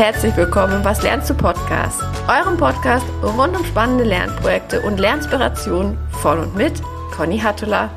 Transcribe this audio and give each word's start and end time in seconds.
herzlich 0.00 0.34
willkommen 0.34 0.76
im 0.76 0.84
Was 0.86 1.02
lernst 1.02 1.28
du 1.28 1.34
Podcast, 1.34 2.00
eurem 2.26 2.56
Podcast 2.56 3.04
rund 3.22 3.54
um 3.54 3.62
spannende 3.66 4.04
Lernprojekte 4.04 4.80
und 4.80 4.98
Lernspirationen 4.98 5.98
von 6.22 6.38
und 6.38 6.56
mit 6.56 6.72
Conny 7.14 7.38
Hattula. 7.38 7.94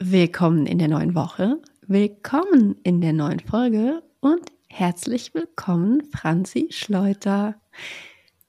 Willkommen 0.00 0.66
in 0.66 0.80
der 0.80 0.88
neuen 0.88 1.14
Woche, 1.14 1.62
willkommen 1.86 2.74
in 2.82 3.00
der 3.00 3.12
neuen 3.12 3.38
Folge 3.38 4.02
und 4.18 4.40
herzlich 4.68 5.34
willkommen 5.34 6.02
Franzi 6.10 6.66
Schleuter. 6.72 7.54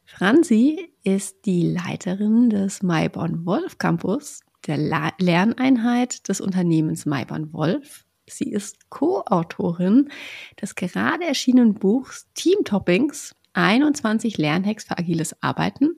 Franzi 0.06 0.92
ist 1.04 1.46
die 1.46 1.72
Leiterin 1.72 2.50
des 2.50 2.82
Maiborn 2.82 3.46
Wolf 3.46 3.78
Campus, 3.78 4.40
der 4.66 4.78
Lerneinheit 5.20 6.28
des 6.30 6.42
Unternehmens 6.42 7.06
Maiborn 7.06 7.54
Wolf 7.54 8.06
Sie 8.38 8.52
ist 8.52 8.90
Co-Autorin 8.90 10.10
des 10.62 10.76
gerade 10.76 11.26
erschienenen 11.26 11.74
Buchs 11.74 12.28
Team 12.34 12.64
Toppings 12.64 13.36
21 13.54 14.38
Lernhacks 14.38 14.86
für 14.86 14.98
agiles 14.98 15.42
Arbeiten. 15.42 15.92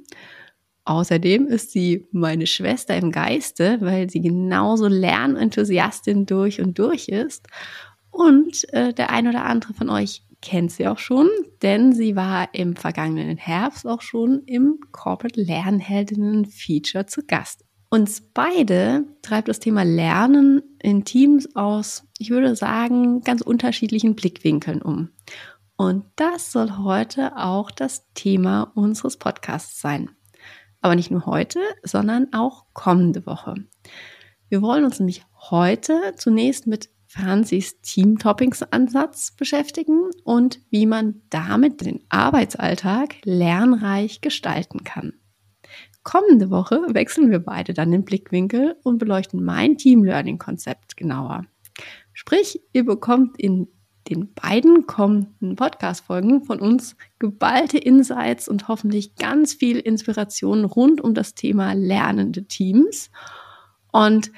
Außerdem 0.83 1.47
ist 1.47 1.71
sie 1.71 2.05
meine 2.11 2.45
Schwester 2.45 2.95
im 2.95 3.11
Geiste, 3.11 3.81
weil 3.81 4.09
sie 4.09 4.21
genauso 4.21 4.87
Lernenthusiastin 4.87 6.27
durch 6.27 6.61
und 6.61 6.77
durch 6.77 7.07
ist. 7.07 7.47
Und 8.11 8.71
äh, 8.73 8.93
der 8.93 9.09
ein 9.09 9.27
oder 9.27 9.45
andere 9.45 9.73
von 9.73 9.89
euch 9.89 10.21
kennt 10.41 10.71
sie 10.71 10.87
auch 10.87 10.99
schon, 10.99 11.27
denn 11.63 11.91
sie 11.91 12.15
war 12.15 12.53
im 12.53 12.75
vergangenen 12.75 13.37
Herbst 13.37 13.87
auch 13.87 14.01
schon 14.01 14.43
im 14.45 14.79
Corporate 14.91 15.41
Lernheldinnen 15.41 16.45
Feature 16.45 17.07
zu 17.07 17.23
Gast. 17.25 17.65
Uns 17.95 18.19
beide 18.19 19.05
treibt 19.21 19.47
das 19.47 19.61
Thema 19.61 19.83
Lernen 19.83 20.61
in 20.81 21.05
Teams 21.05 21.55
aus, 21.55 22.03
ich 22.17 22.29
würde 22.29 22.53
sagen, 22.53 23.21
ganz 23.21 23.39
unterschiedlichen 23.39 24.15
Blickwinkeln 24.15 24.81
um. 24.81 25.11
Und 25.77 26.03
das 26.17 26.51
soll 26.51 26.71
heute 26.79 27.37
auch 27.37 27.71
das 27.71 28.11
Thema 28.13 28.69
unseres 28.75 29.15
Podcasts 29.15 29.79
sein. 29.79 30.09
Aber 30.81 30.95
nicht 30.95 31.09
nur 31.09 31.25
heute, 31.25 31.61
sondern 31.83 32.33
auch 32.33 32.65
kommende 32.73 33.25
Woche. 33.25 33.55
Wir 34.49 34.61
wollen 34.61 34.83
uns 34.83 34.99
nämlich 34.99 35.23
heute 35.49 36.15
zunächst 36.17 36.67
mit 36.67 36.89
Franzis 37.07 37.79
Team-Toppings-Ansatz 37.79 39.37
beschäftigen 39.37 40.09
und 40.25 40.59
wie 40.69 40.85
man 40.85 41.21
damit 41.29 41.79
den 41.79 42.01
Arbeitsalltag 42.09 43.15
lernreich 43.23 44.19
gestalten 44.19 44.83
kann. 44.83 45.13
Kommende 46.05 46.51
Woche 46.51 46.81
wechseln 46.89 47.31
wir 47.31 47.39
beide 47.39 47.73
dann 47.73 47.89
den 47.89 48.05
Blickwinkel 48.05 48.75
und 48.83 48.99
beleuchten 48.99 49.43
mein 49.43 49.75
Team 49.75 50.03
Learning 50.03 50.37
Konzept 50.37 50.95
genauer. 50.97 51.47
Sprich, 52.13 52.61
ihr 52.73 52.85
bekommt 52.85 53.39
in 53.39 53.67
den 54.07 54.31
beiden 54.35 54.85
kommenden 54.85 55.55
Podcast-Folgen 55.55 56.43
von 56.43 56.59
uns 56.59 56.95
geballte 57.17 57.79
Insights 57.79 58.47
und 58.47 58.67
hoffentlich 58.67 59.15
ganz 59.15 59.55
viel 59.55 59.79
Inspiration 59.79 60.63
rund 60.63 61.01
um 61.01 61.15
das 61.15 61.33
Thema 61.33 61.73
lernende 61.73 62.45
Teams. 62.45 63.09
Und 63.91 64.31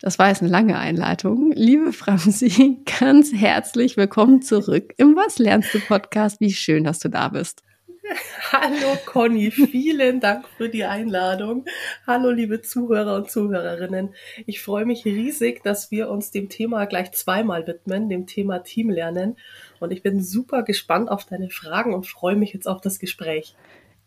das 0.00 0.18
war 0.18 0.28
jetzt 0.28 0.42
eine 0.42 0.50
lange 0.50 0.78
Einleitung. 0.78 1.50
Liebe 1.52 1.94
Franzi, 1.94 2.82
ganz 3.00 3.32
herzlich 3.32 3.96
willkommen 3.96 4.42
zurück 4.42 4.92
im 4.98 5.16
Was 5.16 5.38
lernst 5.38 5.72
du 5.72 5.80
Podcast. 5.80 6.42
Wie 6.42 6.52
schön, 6.52 6.84
dass 6.84 6.98
du 6.98 7.08
da 7.08 7.28
bist. 7.28 7.62
Hallo 8.52 8.96
Conny, 9.04 9.50
vielen 9.50 10.20
Dank 10.20 10.46
für 10.56 10.68
die 10.68 10.84
Einladung. 10.84 11.64
Hallo 12.06 12.30
liebe 12.30 12.62
Zuhörer 12.62 13.16
und 13.16 13.30
Zuhörerinnen. 13.30 14.14
Ich 14.46 14.60
freue 14.60 14.84
mich 14.84 15.04
riesig, 15.04 15.62
dass 15.62 15.90
wir 15.90 16.08
uns 16.08 16.30
dem 16.30 16.48
Thema 16.48 16.84
gleich 16.86 17.12
zweimal 17.12 17.66
widmen, 17.66 18.08
dem 18.08 18.26
Thema 18.26 18.60
Teamlernen. 18.60 19.36
Und 19.80 19.92
ich 19.92 20.02
bin 20.02 20.22
super 20.22 20.62
gespannt 20.62 21.10
auf 21.10 21.24
deine 21.24 21.50
Fragen 21.50 21.94
und 21.94 22.06
freue 22.06 22.36
mich 22.36 22.52
jetzt 22.52 22.68
auf 22.68 22.80
das 22.80 22.98
Gespräch. 22.98 23.54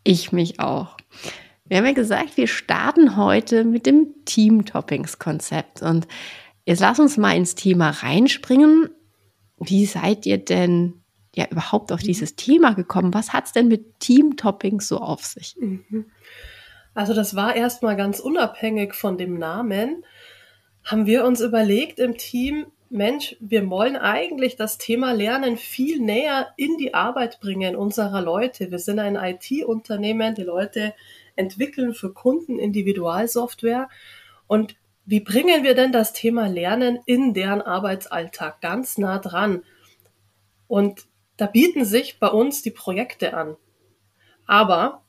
Ich 0.03 0.31
mich 0.31 0.59
auch. 0.59 0.97
Wir 1.66 1.78
haben 1.78 1.85
ja 1.85 1.94
gesagt, 1.94 2.38
wir 2.38 2.47
starten 2.47 3.18
heute 3.18 3.63
mit 3.63 3.85
dem 3.85 4.25
Team-Toppings-Konzept. 4.25 5.81
Und 5.81 6.07
jetzt 6.66 6.79
lass 6.79 7.00
uns 7.00 7.18
mal 7.18 7.35
ins 7.35 7.56
Thema 7.56 7.90
reinspringen. 7.90 8.90
Wie 9.57 9.85
seid 9.85 10.25
ihr 10.25 10.38
denn 10.38 11.00
ja 11.39 11.47
überhaupt 11.50 11.91
auf 11.91 12.01
mhm. 12.01 12.07
dieses 12.07 12.35
Thema 12.35 12.73
gekommen? 12.73 13.13
Was 13.13 13.33
hat 13.33 13.45
es 13.45 13.51
denn 13.51 13.67
mit 13.67 14.00
Team-Toppings 14.00 14.88
so 14.88 15.00
auf 15.00 15.25
sich? 15.25 15.55
Mhm. 15.59 16.05
Also 16.94 17.13
das 17.13 17.35
war 17.35 17.55
erstmal 17.55 17.95
ganz 17.95 18.19
unabhängig 18.19 18.94
von 18.94 19.17
dem 19.17 19.38
Namen. 19.38 20.05
Haben 20.83 21.05
wir 21.05 21.25
uns 21.25 21.41
überlegt 21.41 22.00
im 22.00 22.17
Team, 22.17 22.67
Mensch, 22.89 23.35
wir 23.39 23.69
wollen 23.69 23.95
eigentlich 23.95 24.55
das 24.55 24.79
Thema 24.79 25.11
Lernen 25.11 25.57
viel 25.57 26.00
näher 26.00 26.47
in 26.57 26.77
die 26.77 26.95
Arbeit 26.95 27.39
bringen 27.39 27.75
unserer 27.75 28.21
Leute. 28.21 28.71
Wir 28.71 28.79
sind 28.79 29.00
ein 29.00 29.16
IT-Unternehmen, 29.16 30.33
die 30.33 30.44
Leute 30.44 30.94
entwickeln 31.35 31.94
für 31.94 32.13
Kunden 32.13 32.57
Individualsoftware. 32.57 33.89
Und 34.47 34.75
wie 35.06 35.19
bringen 35.19 35.63
wir 35.63 35.75
denn 35.75 35.91
das 35.91 36.13
Thema 36.13 36.47
Lernen 36.47 37.00
in 37.06 37.33
deren 37.33 37.61
Arbeitsalltag 37.61 38.59
ganz 38.59 38.97
nah 38.97 39.19
dran? 39.19 39.63
Und 40.67 41.06
da 41.39 41.45
bieten 41.45 41.85
sich 41.85 42.19
bei 42.19 42.27
uns 42.27 42.61
die 42.61 42.72
Projekte 42.72 43.33
an. 43.33 43.55
Aber 44.45 45.03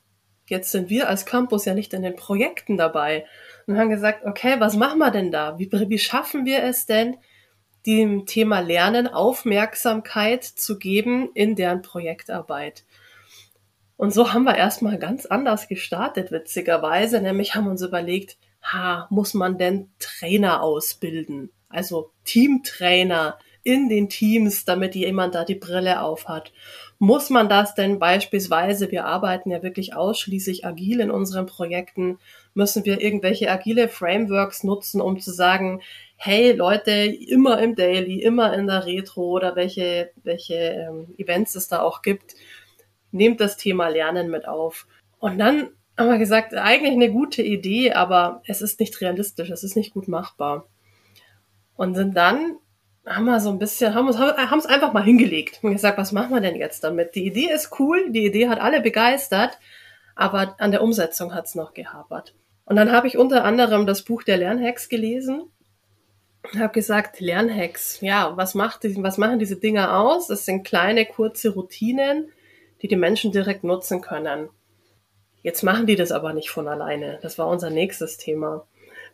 jetzt 0.47 0.71
sind 0.71 0.89
wir 0.89 1.09
als 1.09 1.25
Campus 1.25 1.65
ja 1.65 1.73
nicht 1.73 1.93
in 1.93 2.03
den 2.03 2.15
Projekten 2.15 2.77
dabei 2.77 3.25
und 3.67 3.77
haben 3.77 3.89
gesagt, 3.89 4.25
okay, 4.25 4.59
was 4.59 4.75
machen 4.75 4.99
wir 4.99 5.11
denn 5.11 5.31
da? 5.31 5.57
Wie, 5.59 5.71
wie 5.71 5.99
schaffen 5.99 6.45
wir 6.45 6.63
es 6.63 6.85
denn, 6.85 7.17
dem 7.85 8.25
Thema 8.25 8.59
Lernen 8.59 9.07
Aufmerksamkeit 9.07 10.43
zu 10.43 10.77
geben 10.77 11.31
in 11.33 11.55
deren 11.55 11.81
Projektarbeit? 11.81 12.85
Und 13.97 14.13
so 14.13 14.33
haben 14.33 14.43
wir 14.43 14.55
erstmal 14.55 14.97
ganz 14.97 15.25
anders 15.25 15.67
gestartet, 15.67 16.31
witzigerweise, 16.31 17.21
nämlich 17.21 17.55
haben 17.55 17.67
uns 17.67 17.81
überlegt, 17.81 18.37
ha, 18.63 19.07
muss 19.09 19.33
man 19.33 19.57
denn 19.57 19.91
Trainer 19.99 20.63
ausbilden? 20.63 21.51
Also 21.69 22.11
Teamtrainer, 22.23 23.37
in 23.63 23.89
den 23.89 24.09
Teams, 24.09 24.65
damit 24.65 24.95
jemand 24.95 25.35
da 25.35 25.45
die 25.45 25.55
Brille 25.55 26.01
auf 26.01 26.27
hat. 26.27 26.51
Muss 26.99 27.29
man 27.29 27.49
das 27.49 27.75
denn 27.75 27.99
beispielsweise, 27.99 28.91
wir 28.91 29.05
arbeiten 29.05 29.51
ja 29.51 29.63
wirklich 29.63 29.95
ausschließlich 29.95 30.65
agil 30.65 30.99
in 30.99 31.11
unseren 31.11 31.45
Projekten, 31.45 32.19
müssen 32.53 32.85
wir 32.85 33.01
irgendwelche 33.01 33.49
agile 33.49 33.87
Frameworks 33.87 34.63
nutzen, 34.63 35.01
um 35.01 35.19
zu 35.19 35.31
sagen, 35.31 35.81
hey 36.15 36.51
Leute, 36.51 36.91
immer 36.91 37.59
im 37.59 37.75
Daily, 37.75 38.21
immer 38.21 38.53
in 38.53 38.67
der 38.67 38.85
Retro 38.85 39.31
oder 39.31 39.55
welche, 39.55 40.11
welche 40.23 40.53
ähm, 40.53 41.15
Events 41.17 41.55
es 41.55 41.67
da 41.67 41.81
auch 41.81 42.01
gibt, 42.01 42.35
nehmt 43.11 43.39
das 43.39 43.57
Thema 43.57 43.87
Lernen 43.87 44.29
mit 44.29 44.47
auf. 44.47 44.87
Und 45.19 45.39
dann 45.39 45.69
haben 45.97 46.09
wir 46.09 46.17
gesagt, 46.17 46.53
eigentlich 46.53 46.93
eine 46.93 47.11
gute 47.11 47.41
Idee, 47.41 47.93
aber 47.93 48.41
es 48.45 48.61
ist 48.61 48.79
nicht 48.79 48.99
realistisch, 49.01 49.49
es 49.49 49.63
ist 49.63 49.75
nicht 49.75 49.93
gut 49.93 50.07
machbar. 50.07 50.67
Und 51.75 51.95
sind 51.95 52.15
dann 52.15 52.57
haben 53.05 53.25
wir 53.25 53.39
so 53.39 53.49
ein 53.49 53.59
bisschen, 53.59 53.95
haben 53.95 54.07
uns, 54.07 54.19
haben 54.19 54.59
es 54.59 54.65
einfach 54.65 54.93
mal 54.93 55.03
hingelegt 55.03 55.59
und 55.63 55.73
gesagt, 55.73 55.97
was 55.97 56.11
machen 56.11 56.33
wir 56.33 56.41
denn 56.41 56.55
jetzt 56.55 56.83
damit? 56.83 57.15
Die 57.15 57.25
Idee 57.25 57.51
ist 57.51 57.79
cool, 57.79 58.11
die 58.11 58.25
Idee 58.25 58.47
hat 58.47 58.59
alle 58.59 58.81
begeistert, 58.81 59.57
aber 60.15 60.55
an 60.59 60.71
der 60.71 60.83
Umsetzung 60.83 61.33
hat 61.33 61.45
es 61.45 61.55
noch 61.55 61.73
gehapert. 61.73 62.35
Und 62.65 62.75
dann 62.75 62.91
habe 62.91 63.07
ich 63.07 63.17
unter 63.17 63.43
anderem 63.43 63.85
das 63.85 64.03
Buch 64.03 64.23
der 64.23 64.37
Lernhacks 64.37 64.87
gelesen 64.87 65.43
und 66.43 66.59
habe 66.59 66.73
gesagt, 66.73 67.19
Lernhacks, 67.19 67.99
ja, 68.01 68.37
was, 68.37 68.55
macht, 68.55 68.83
was 68.83 69.17
machen 69.17 69.39
diese 69.39 69.57
Dinger 69.57 69.97
aus? 69.97 70.27
Das 70.27 70.45
sind 70.45 70.63
kleine, 70.63 71.05
kurze 71.05 71.53
Routinen, 71.53 72.31
die 72.81 72.87
die 72.87 72.95
Menschen 72.95 73.31
direkt 73.31 73.63
nutzen 73.63 74.01
können. 74.01 74.49
Jetzt 75.43 75.63
machen 75.63 75.87
die 75.87 75.95
das 75.95 76.11
aber 76.11 76.33
nicht 76.33 76.49
von 76.49 76.67
alleine. 76.67 77.19
Das 77.21 77.37
war 77.37 77.47
unser 77.47 77.69
nächstes 77.69 78.17
Thema. 78.17 78.65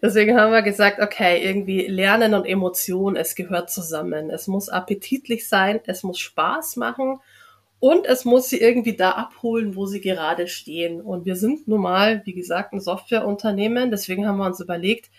Deswegen 0.01 0.39
haben 0.39 0.51
wir 0.51 0.61
gesagt, 0.61 0.99
okay, 0.99 1.43
irgendwie 1.43 1.87
Lernen 1.87 2.33
und 2.33 2.45
Emotion, 2.45 3.15
es 3.15 3.35
gehört 3.35 3.71
zusammen. 3.71 4.29
Es 4.29 4.47
muss 4.47 4.69
appetitlich 4.69 5.47
sein, 5.47 5.79
es 5.85 6.03
muss 6.03 6.19
Spaß 6.19 6.75
machen 6.75 7.19
und 7.79 8.05
es 8.05 8.25
muss 8.25 8.49
sie 8.49 8.59
irgendwie 8.59 8.95
da 8.95 9.11
abholen, 9.11 9.75
wo 9.75 9.85
sie 9.85 10.01
gerade 10.01 10.47
stehen. 10.47 11.01
Und 11.01 11.25
wir 11.25 11.35
sind 11.35 11.67
nun 11.67 11.81
mal, 11.81 12.21
wie 12.25 12.33
gesagt, 12.33 12.73
ein 12.73 12.79
Softwareunternehmen. 12.79 13.91
Deswegen 13.91 14.27
haben 14.27 14.37
wir 14.37 14.45
uns 14.45 14.59
überlegt, 14.59 15.09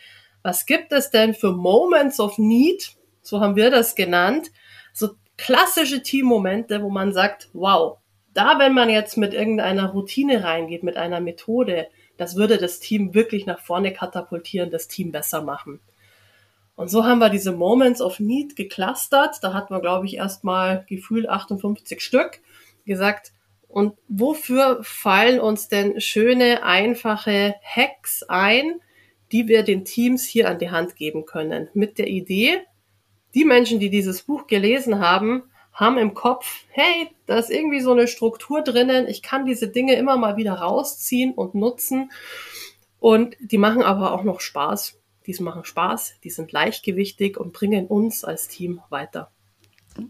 was 0.42 0.66
gibt 0.66 0.92
es 0.92 1.10
denn 1.10 1.34
für 1.34 1.52
Moments 1.52 2.20
of 2.20 2.38
Need? 2.38 2.96
So 3.22 3.40
haben 3.40 3.56
wir 3.56 3.70
das 3.70 3.94
genannt. 3.94 4.50
So 4.92 5.10
klassische 5.36 6.02
Teammomente, 6.02 6.82
wo 6.82 6.90
man 6.90 7.12
sagt, 7.12 7.48
wow, 7.52 7.98
da, 8.34 8.58
wenn 8.58 8.74
man 8.74 8.90
jetzt 8.90 9.16
mit 9.16 9.34
irgendeiner 9.34 9.90
Routine 9.90 10.44
reingeht, 10.44 10.82
mit 10.82 10.96
einer 10.96 11.20
Methode, 11.20 11.88
das 12.18 12.36
würde 12.36 12.58
das 12.58 12.80
Team 12.80 13.14
wirklich 13.14 13.46
nach 13.46 13.60
vorne 13.60 13.92
katapultieren, 13.92 14.70
das 14.70 14.88
Team 14.88 15.12
besser 15.12 15.40
machen. 15.40 15.80
Und 16.76 16.90
so 16.90 17.04
haben 17.04 17.18
wir 17.18 17.30
diese 17.30 17.52
Moments 17.52 18.00
of 18.00 18.20
Need 18.20 18.54
geclustert. 18.54 19.36
Da 19.42 19.52
hatten 19.52 19.74
wir, 19.74 19.80
glaube 19.80 20.06
ich, 20.06 20.16
erstmal 20.16 20.84
gefühlt 20.88 21.28
58 21.28 22.00
Stück 22.00 22.40
gesagt. 22.84 23.32
Und 23.68 23.94
wofür 24.08 24.80
fallen 24.82 25.40
uns 25.40 25.68
denn 25.68 26.00
schöne, 26.00 26.62
einfache 26.64 27.54
Hacks 27.62 28.22
ein, 28.28 28.80
die 29.32 29.48
wir 29.48 29.62
den 29.62 29.84
Teams 29.84 30.24
hier 30.24 30.48
an 30.48 30.58
die 30.58 30.70
Hand 30.70 30.96
geben 30.96 31.26
können? 31.26 31.68
Mit 31.74 31.98
der 31.98 32.08
Idee, 32.08 32.60
die 33.34 33.44
Menschen, 33.44 33.80
die 33.80 33.90
dieses 33.90 34.22
Buch 34.22 34.46
gelesen 34.46 35.00
haben, 35.00 35.42
haben 35.78 35.96
im 35.96 36.12
Kopf, 36.12 36.64
hey, 36.70 37.08
da 37.26 37.38
ist 37.38 37.50
irgendwie 37.50 37.80
so 37.80 37.92
eine 37.92 38.08
Struktur 38.08 38.62
drinnen, 38.62 39.06
ich 39.06 39.22
kann 39.22 39.46
diese 39.46 39.68
Dinge 39.68 39.94
immer 39.94 40.16
mal 40.16 40.36
wieder 40.36 40.54
rausziehen 40.54 41.32
und 41.32 41.54
nutzen. 41.54 42.10
Und 42.98 43.36
die 43.40 43.58
machen 43.58 43.82
aber 43.82 44.12
auch 44.12 44.24
noch 44.24 44.40
Spaß. 44.40 44.98
Die 45.26 45.42
machen 45.42 45.64
Spaß, 45.64 46.14
die 46.24 46.30
sind 46.30 46.50
leichtgewichtig 46.50 47.36
und 47.38 47.52
bringen 47.52 47.86
uns 47.86 48.24
als 48.24 48.48
Team 48.48 48.80
weiter. 48.88 49.30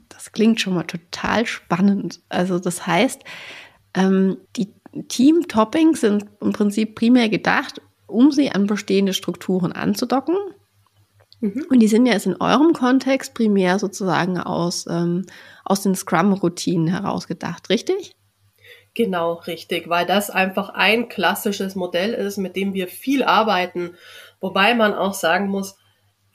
Das 0.08 0.32
klingt 0.32 0.60
schon 0.60 0.74
mal 0.74 0.84
total 0.84 1.44
spannend. 1.44 2.20
Also 2.30 2.58
das 2.58 2.86
heißt, 2.86 3.22
ähm, 3.92 4.38
die 4.56 4.72
Team-Toppings 5.08 6.00
sind 6.00 6.24
im 6.40 6.52
Prinzip 6.52 6.94
primär 6.94 7.28
gedacht, 7.28 7.82
um 8.06 8.32
sie 8.32 8.50
an 8.50 8.66
bestehende 8.66 9.12
Strukturen 9.12 9.72
anzudocken. 9.72 10.36
Mhm. 11.40 11.66
Und 11.70 11.80
die 11.80 11.88
sind 11.88 12.06
ja 12.06 12.14
jetzt 12.14 12.26
in 12.26 12.40
eurem 12.40 12.72
Kontext 12.72 13.34
primär 13.34 13.78
sozusagen 13.78 14.38
aus, 14.38 14.86
ähm, 14.88 15.26
aus 15.64 15.82
den 15.82 15.94
Scrum-Routinen 15.94 16.88
herausgedacht, 16.88 17.70
richtig? 17.70 18.16
Genau, 18.94 19.34
richtig, 19.34 19.88
weil 19.88 20.06
das 20.06 20.30
einfach 20.30 20.70
ein 20.70 21.08
klassisches 21.08 21.76
Modell 21.76 22.14
ist, 22.14 22.38
mit 22.38 22.56
dem 22.56 22.74
wir 22.74 22.88
viel 22.88 23.22
arbeiten. 23.22 23.94
Wobei 24.40 24.74
man 24.74 24.94
auch 24.94 25.14
sagen 25.14 25.48
muss, 25.48 25.76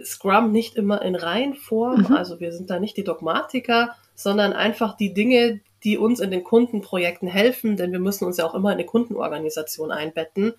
Scrum 0.02 0.52
nicht 0.52 0.76
immer 0.76 1.02
in 1.02 1.16
Reihenform, 1.16 2.08
mhm. 2.08 2.16
also 2.16 2.40
wir 2.40 2.52
sind 2.52 2.70
da 2.70 2.80
nicht 2.80 2.98
die 2.98 3.04
Dogmatiker, 3.04 3.96
sondern 4.16 4.54
einfach 4.54 4.96
die 4.96 5.14
Dinge, 5.14 5.62
die 5.84 5.98
uns 5.98 6.20
in 6.20 6.32
den 6.32 6.44
Kundenprojekten 6.44 7.28
helfen, 7.28 7.76
denn 7.76 7.92
wir 7.92 8.00
müssen 8.00 8.26
uns 8.26 8.38
ja 8.38 8.46
auch 8.46 8.54
immer 8.54 8.70
in 8.70 8.78
eine 8.78 8.86
Kundenorganisation 8.86 9.92
einbetten. 9.92 10.54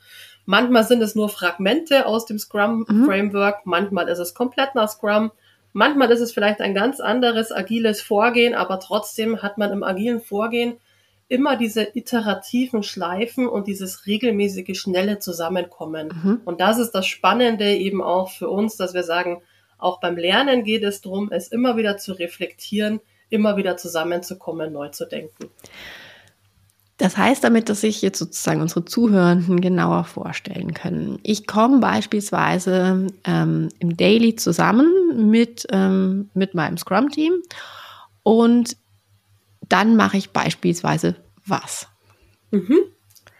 Manchmal 0.46 0.84
sind 0.84 1.02
es 1.02 1.14
nur 1.14 1.28
Fragmente 1.28 2.06
aus 2.06 2.26
dem 2.26 2.38
Scrum-Framework, 2.38 3.64
mhm. 3.64 3.70
manchmal 3.70 4.08
ist 4.08 4.18
es 4.18 4.34
komplett 4.34 4.74
nach 4.74 4.88
Scrum, 4.88 5.30
manchmal 5.72 6.10
ist 6.10 6.20
es 6.20 6.32
vielleicht 6.32 6.60
ein 6.60 6.74
ganz 6.74 7.00
anderes 7.00 7.50
agiles 7.50 8.02
Vorgehen, 8.02 8.54
aber 8.54 8.80
trotzdem 8.80 9.42
hat 9.42 9.58
man 9.58 9.72
im 9.72 9.82
agilen 9.82 10.20
Vorgehen 10.20 10.74
immer 11.28 11.56
diese 11.56 11.96
iterativen 11.96 12.82
Schleifen 12.82 13.48
und 13.48 13.66
dieses 13.66 14.06
regelmäßige, 14.06 14.78
schnelle 14.78 15.18
Zusammenkommen. 15.18 16.08
Mhm. 16.08 16.40
Und 16.44 16.60
das 16.60 16.78
ist 16.78 16.92
das 16.92 17.06
Spannende 17.06 17.74
eben 17.74 18.02
auch 18.02 18.30
für 18.30 18.50
uns, 18.50 18.76
dass 18.76 18.94
wir 18.94 19.02
sagen, 19.02 19.42
auch 19.78 20.00
beim 20.00 20.16
Lernen 20.16 20.64
geht 20.64 20.84
es 20.84 21.00
darum, 21.00 21.30
es 21.32 21.48
immer 21.48 21.76
wieder 21.76 21.96
zu 21.96 22.12
reflektieren, 22.12 23.00
immer 23.30 23.56
wieder 23.56 23.76
zusammenzukommen, 23.76 24.72
neu 24.72 24.88
zu 24.90 25.06
denken. 25.06 25.50
Das 26.96 27.16
heißt 27.16 27.42
damit, 27.42 27.68
dass 27.68 27.80
sich 27.80 28.02
jetzt 28.02 28.18
sozusagen 28.18 28.60
unsere 28.60 28.84
Zuhörenden 28.84 29.60
genauer 29.60 30.04
vorstellen 30.04 30.74
können. 30.74 31.18
Ich 31.24 31.46
komme 31.46 31.80
beispielsweise 31.80 33.08
ähm, 33.24 33.68
im 33.80 33.96
Daily 33.96 34.36
zusammen 34.36 35.30
mit, 35.30 35.66
ähm, 35.72 36.30
mit 36.34 36.54
meinem 36.54 36.76
Scrum-Team 36.76 37.42
und 38.22 38.76
dann 39.68 39.96
mache 39.96 40.18
ich 40.18 40.30
beispielsweise 40.30 41.16
was. 41.46 41.88
Mhm, 42.52 42.78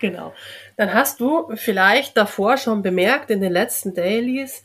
genau. 0.00 0.34
Dann 0.76 0.92
hast 0.92 1.20
du 1.20 1.48
vielleicht 1.54 2.16
davor 2.16 2.56
schon 2.56 2.82
bemerkt 2.82 3.30
in 3.30 3.40
den 3.40 3.52
letzten 3.52 3.94
Dailies, 3.94 4.64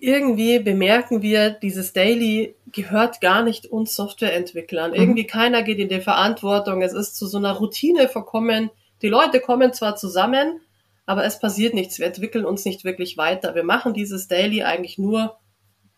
irgendwie 0.00 0.58
bemerken 0.58 1.22
wir, 1.22 1.50
dieses 1.50 1.92
Daily 1.92 2.54
gehört 2.72 3.20
gar 3.20 3.42
nicht 3.42 3.66
uns 3.66 3.94
Softwareentwicklern. 3.94 4.92
Mhm. 4.92 4.96
Irgendwie 4.96 5.26
keiner 5.26 5.62
geht 5.62 5.78
in 5.78 5.88
die 5.88 6.00
Verantwortung. 6.00 6.82
Es 6.82 6.92
ist 6.92 7.16
zu 7.16 7.26
so 7.26 7.38
einer 7.38 7.52
Routine 7.52 8.08
verkommen. 8.08 8.70
Die 9.02 9.08
Leute 9.08 9.40
kommen 9.40 9.72
zwar 9.72 9.96
zusammen, 9.96 10.60
aber 11.06 11.24
es 11.24 11.38
passiert 11.38 11.74
nichts. 11.74 11.98
Wir 11.98 12.06
entwickeln 12.06 12.44
uns 12.44 12.64
nicht 12.64 12.84
wirklich 12.84 13.16
weiter. 13.16 13.54
Wir 13.54 13.64
machen 13.64 13.94
dieses 13.94 14.28
Daily 14.28 14.62
eigentlich 14.62 14.98
nur, 14.98 15.36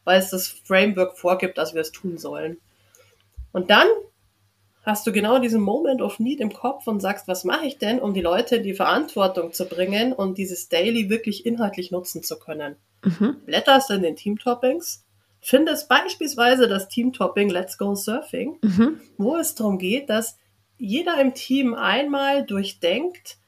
weil 0.04 0.18
es 0.18 0.30
das 0.30 0.48
Framework 0.48 1.18
vorgibt, 1.18 1.58
dass 1.58 1.74
wir 1.74 1.80
es 1.80 1.92
tun 1.92 2.18
sollen. 2.18 2.58
Und 3.52 3.70
dann 3.70 3.88
hast 4.84 5.06
du 5.06 5.12
genau 5.12 5.38
diesen 5.38 5.60
Moment 5.60 6.02
of 6.02 6.18
Need 6.18 6.40
im 6.40 6.52
Kopf 6.52 6.86
und 6.86 7.00
sagst, 7.00 7.28
was 7.28 7.44
mache 7.44 7.66
ich 7.66 7.78
denn, 7.78 8.00
um 8.00 8.14
die 8.14 8.20
Leute 8.20 8.56
in 8.56 8.62
die 8.64 8.74
Verantwortung 8.74 9.52
zu 9.52 9.66
bringen 9.66 10.12
und 10.12 10.38
dieses 10.38 10.68
Daily 10.68 11.08
wirklich 11.08 11.46
inhaltlich 11.46 11.90
nutzen 11.90 12.22
zu 12.22 12.38
können. 12.38 12.76
Mhm. 13.04 13.36
Blätterst 13.46 13.90
in 13.90 14.02
den 14.02 14.16
Team-Toppings, 14.16 15.04
findest 15.40 15.88
beispielsweise 15.88 16.68
das 16.68 16.88
Team-Topping 16.88 17.50
Let's 17.50 17.78
Go 17.78 17.94
Surfing, 17.94 18.58
mhm. 18.62 19.00
wo 19.18 19.36
es 19.36 19.54
darum 19.54 19.78
geht, 19.78 20.08
dass 20.08 20.38
jeder 20.78 21.20
im 21.20 21.34
Team 21.34 21.74
einmal 21.74 22.44
durchdenkt, 22.44 23.38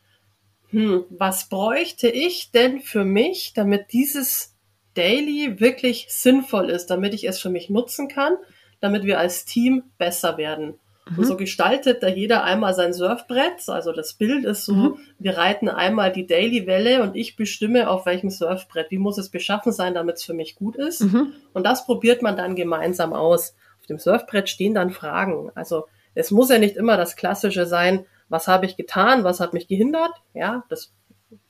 hm, 0.70 1.04
was 1.10 1.48
bräuchte 1.48 2.08
ich 2.08 2.50
denn 2.50 2.80
für 2.80 3.04
mich, 3.04 3.52
damit 3.54 3.92
dieses 3.92 4.54
Daily 4.94 5.60
wirklich 5.60 6.06
sinnvoll 6.10 6.70
ist, 6.70 6.86
damit 6.86 7.14
ich 7.14 7.24
es 7.24 7.40
für 7.40 7.50
mich 7.50 7.70
nutzen 7.70 8.08
kann, 8.08 8.36
damit 8.80 9.04
wir 9.04 9.18
als 9.18 9.44
Team 9.44 9.84
besser 9.98 10.36
werden. 10.36 10.78
Mhm. 11.10 11.18
Und 11.18 11.24
so 11.24 11.36
gestaltet 11.36 12.02
da 12.02 12.08
jeder 12.08 12.44
einmal 12.44 12.74
sein 12.74 12.92
Surfbrett. 12.92 13.68
Also 13.68 13.92
das 13.92 14.14
Bild 14.14 14.44
ist 14.44 14.64
so, 14.64 14.74
mhm. 14.74 14.98
wir 15.18 15.36
reiten 15.36 15.68
einmal 15.68 16.12
die 16.12 16.26
Daily-Welle 16.26 17.02
und 17.02 17.16
ich 17.16 17.36
bestimme, 17.36 17.90
auf 17.90 18.06
welchem 18.06 18.30
Surfbrett. 18.30 18.90
Wie 18.90 18.98
muss 18.98 19.18
es 19.18 19.28
beschaffen 19.28 19.72
sein, 19.72 19.94
damit 19.94 20.16
es 20.16 20.24
für 20.24 20.34
mich 20.34 20.54
gut 20.54 20.76
ist? 20.76 21.02
Mhm. 21.02 21.32
Und 21.52 21.64
das 21.64 21.84
probiert 21.86 22.22
man 22.22 22.36
dann 22.36 22.56
gemeinsam 22.56 23.12
aus. 23.12 23.54
Auf 23.80 23.86
dem 23.86 23.98
Surfbrett 23.98 24.48
stehen 24.48 24.74
dann 24.74 24.90
Fragen. 24.90 25.50
Also 25.54 25.84
es 26.14 26.30
muss 26.30 26.50
ja 26.50 26.58
nicht 26.58 26.76
immer 26.76 26.96
das 26.96 27.16
Klassische 27.16 27.66
sein, 27.66 28.06
was 28.28 28.48
habe 28.48 28.64
ich 28.64 28.76
getan, 28.76 29.24
was 29.24 29.40
hat 29.40 29.52
mich 29.52 29.68
gehindert? 29.68 30.12
Ja, 30.32 30.64
das 30.68 30.92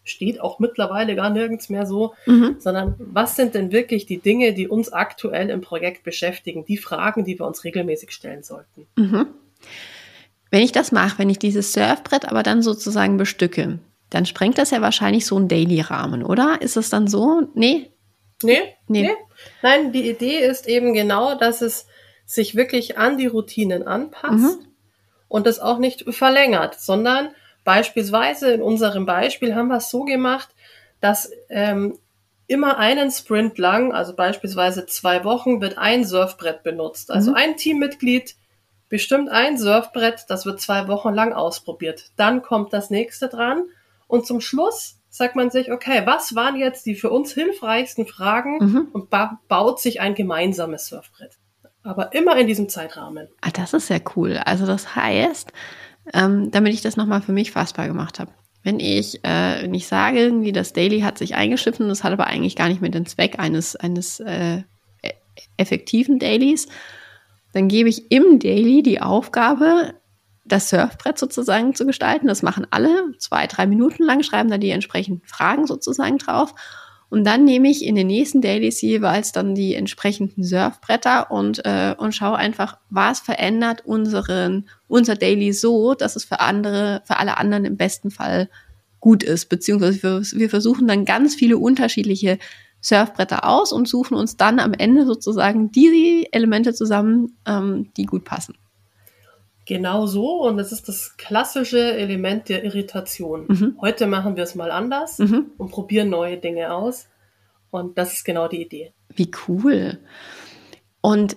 steht 0.02 0.40
auch 0.40 0.58
mittlerweile 0.58 1.14
gar 1.16 1.30
nirgends 1.30 1.68
mehr 1.68 1.86
so, 1.86 2.14
mhm. 2.26 2.56
sondern 2.58 2.94
was 2.98 3.36
sind 3.36 3.54
denn 3.54 3.72
wirklich 3.72 4.06
die 4.06 4.18
Dinge, 4.18 4.52
die 4.52 4.68
uns 4.68 4.92
aktuell 4.92 5.50
im 5.50 5.60
Projekt 5.60 6.04
beschäftigen, 6.04 6.64
die 6.64 6.76
Fragen, 6.76 7.24
die 7.24 7.38
wir 7.38 7.46
uns 7.46 7.64
regelmäßig 7.64 8.10
stellen 8.12 8.42
sollten. 8.42 8.86
Mhm. 8.96 9.28
Wenn 10.50 10.62
ich 10.62 10.72
das 10.72 10.92
mache, 10.92 11.18
wenn 11.18 11.30
ich 11.30 11.38
dieses 11.38 11.72
Surfbrett 11.72 12.28
aber 12.28 12.42
dann 12.42 12.62
sozusagen 12.62 13.16
bestücke, 13.16 13.80
dann 14.10 14.26
sprengt 14.26 14.58
das 14.58 14.70
ja 14.70 14.80
wahrscheinlich 14.80 15.26
so 15.26 15.36
einen 15.36 15.48
Daily-Rahmen, 15.48 16.24
oder? 16.24 16.62
Ist 16.62 16.76
es 16.76 16.90
dann 16.90 17.08
so? 17.08 17.48
Nee? 17.54 17.90
Nee, 18.42 18.60
nee. 18.86 19.02
Nee. 19.02 19.14
Nein, 19.62 19.92
die 19.92 20.08
Idee 20.08 20.38
ist 20.38 20.68
eben 20.68 20.94
genau, 20.94 21.36
dass 21.36 21.60
es 21.60 21.86
sich 22.24 22.54
wirklich 22.54 22.98
an 22.98 23.18
die 23.18 23.26
Routinen 23.26 23.86
anpasst 23.86 24.58
mhm. 24.58 24.66
und 25.28 25.46
es 25.46 25.60
auch 25.60 25.78
nicht 25.78 26.04
verlängert, 26.14 26.80
sondern 26.80 27.30
beispielsweise 27.64 28.52
in 28.52 28.62
unserem 28.62 29.06
Beispiel 29.06 29.54
haben 29.54 29.68
wir 29.68 29.78
es 29.78 29.90
so 29.90 30.04
gemacht, 30.04 30.48
dass 31.00 31.30
ähm, 31.48 31.98
immer 32.46 32.78
einen 32.78 33.10
Sprint 33.10 33.58
lang, 33.58 33.92
also 33.92 34.14
beispielsweise 34.14 34.86
zwei 34.86 35.24
Wochen, 35.24 35.60
wird 35.60 35.78
ein 35.78 36.04
Surfbrett 36.04 36.62
benutzt. 36.62 37.10
Also 37.10 37.30
mhm. 37.30 37.36
ein 37.36 37.56
Teammitglied 37.56 38.36
bestimmt 38.94 39.28
ein 39.28 39.58
Surfbrett, 39.58 40.26
das 40.28 40.46
wird 40.46 40.60
zwei 40.60 40.86
Wochen 40.86 41.12
lang 41.12 41.32
ausprobiert. 41.32 42.12
Dann 42.14 42.42
kommt 42.42 42.72
das 42.72 42.90
nächste 42.90 43.28
dran 43.28 43.64
und 44.06 44.24
zum 44.24 44.40
Schluss 44.40 45.00
sagt 45.10 45.34
man 45.34 45.50
sich, 45.50 45.72
okay, 45.72 46.02
was 46.04 46.36
waren 46.36 46.54
jetzt 46.54 46.86
die 46.86 46.94
für 46.94 47.10
uns 47.10 47.32
hilfreichsten 47.32 48.06
Fragen 48.06 48.58
mhm. 48.58 48.88
und 48.92 49.10
ba 49.10 49.40
baut 49.48 49.80
sich 49.80 50.00
ein 50.00 50.14
gemeinsames 50.14 50.86
Surfbrett. 50.86 51.38
Aber 51.82 52.12
immer 52.12 52.36
in 52.36 52.46
diesem 52.46 52.68
Zeitrahmen. 52.68 53.26
Ah, 53.40 53.50
das 53.52 53.74
ist 53.74 53.88
sehr 53.88 54.00
cool. 54.14 54.40
Also 54.44 54.64
das 54.64 54.94
heißt, 54.94 55.52
ähm, 56.12 56.52
damit 56.52 56.72
ich 56.72 56.80
das 56.80 56.96
nochmal 56.96 57.20
für 57.20 57.32
mich 57.32 57.50
fassbar 57.50 57.88
gemacht 57.88 58.20
habe. 58.20 58.30
Wenn 58.62 58.78
ich, 58.78 59.24
äh, 59.24 59.62
wenn 59.62 59.74
ich 59.74 59.88
sage, 59.88 60.20
irgendwie 60.20 60.52
das 60.52 60.72
Daily 60.72 61.00
hat 61.00 61.18
sich 61.18 61.34
eingeschiffen, 61.34 61.88
das 61.88 62.04
hat 62.04 62.12
aber 62.12 62.28
eigentlich 62.28 62.54
gar 62.54 62.68
nicht 62.68 62.80
mehr 62.80 62.92
den 62.92 63.06
Zweck 63.06 63.40
eines, 63.40 63.74
eines 63.74 64.20
äh, 64.20 64.58
e-, 65.02 65.14
effektiven 65.56 66.20
Dailies, 66.20 66.68
dann 67.54 67.68
gebe 67.68 67.88
ich 67.88 68.10
im 68.10 68.40
Daily 68.40 68.82
die 68.82 69.00
Aufgabe, 69.00 69.94
das 70.44 70.68
Surfbrett 70.68 71.18
sozusagen 71.18 71.74
zu 71.74 71.86
gestalten. 71.86 72.26
Das 72.26 72.42
machen 72.42 72.66
alle 72.70 73.14
zwei, 73.18 73.46
drei 73.46 73.66
Minuten 73.66 74.02
lang, 74.02 74.24
schreiben 74.24 74.50
da 74.50 74.58
die 74.58 74.70
entsprechenden 74.70 75.22
Fragen 75.24 75.66
sozusagen 75.66 76.18
drauf. 76.18 76.52
Und 77.10 77.24
dann 77.24 77.44
nehme 77.44 77.70
ich 77.70 77.84
in 77.84 77.94
den 77.94 78.08
nächsten 78.08 78.42
Dailies 78.42 78.82
jeweils 78.82 79.30
dann 79.30 79.54
die 79.54 79.76
entsprechenden 79.76 80.42
Surfbretter 80.42 81.30
und, 81.30 81.64
äh, 81.64 81.94
und 81.96 82.12
schaue 82.12 82.36
einfach, 82.36 82.78
was 82.90 83.20
verändert 83.20 83.86
unseren, 83.86 84.68
unser 84.88 85.14
Daily 85.14 85.52
so, 85.52 85.94
dass 85.94 86.16
es 86.16 86.24
für 86.24 86.40
andere, 86.40 87.02
für 87.04 87.18
alle 87.18 87.38
anderen 87.38 87.66
im 87.66 87.76
besten 87.76 88.10
Fall 88.10 88.50
gut 88.98 89.22
ist. 89.22 89.48
Beziehungsweise 89.48 90.02
wir, 90.02 90.22
wir 90.40 90.50
versuchen 90.50 90.88
dann 90.88 91.04
ganz 91.04 91.36
viele 91.36 91.56
unterschiedliche 91.56 92.38
Surfbretter 92.84 93.48
aus 93.48 93.72
und 93.72 93.88
suchen 93.88 94.14
uns 94.14 94.36
dann 94.36 94.60
am 94.60 94.74
Ende 94.74 95.06
sozusagen 95.06 95.72
die 95.72 96.28
Elemente 96.30 96.74
zusammen, 96.74 97.36
ähm, 97.46 97.90
die 97.96 98.04
gut 98.04 98.24
passen. 98.24 98.56
Genau 99.66 100.06
so. 100.06 100.42
Und 100.42 100.58
das 100.58 100.70
ist 100.70 100.86
das 100.88 101.16
klassische 101.16 101.94
Element 101.94 102.50
der 102.50 102.64
Irritation. 102.64 103.46
Mhm. 103.48 103.78
Heute 103.80 104.06
machen 104.06 104.36
wir 104.36 104.42
es 104.42 104.54
mal 104.54 104.70
anders 104.70 105.18
mhm. 105.18 105.52
und 105.56 105.70
probieren 105.70 106.10
neue 106.10 106.36
Dinge 106.36 106.74
aus. 106.74 107.08
Und 107.70 107.96
das 107.96 108.12
ist 108.12 108.24
genau 108.24 108.48
die 108.48 108.60
Idee. 108.62 108.92
Wie 109.16 109.30
cool. 109.48 109.98
Und 111.00 111.36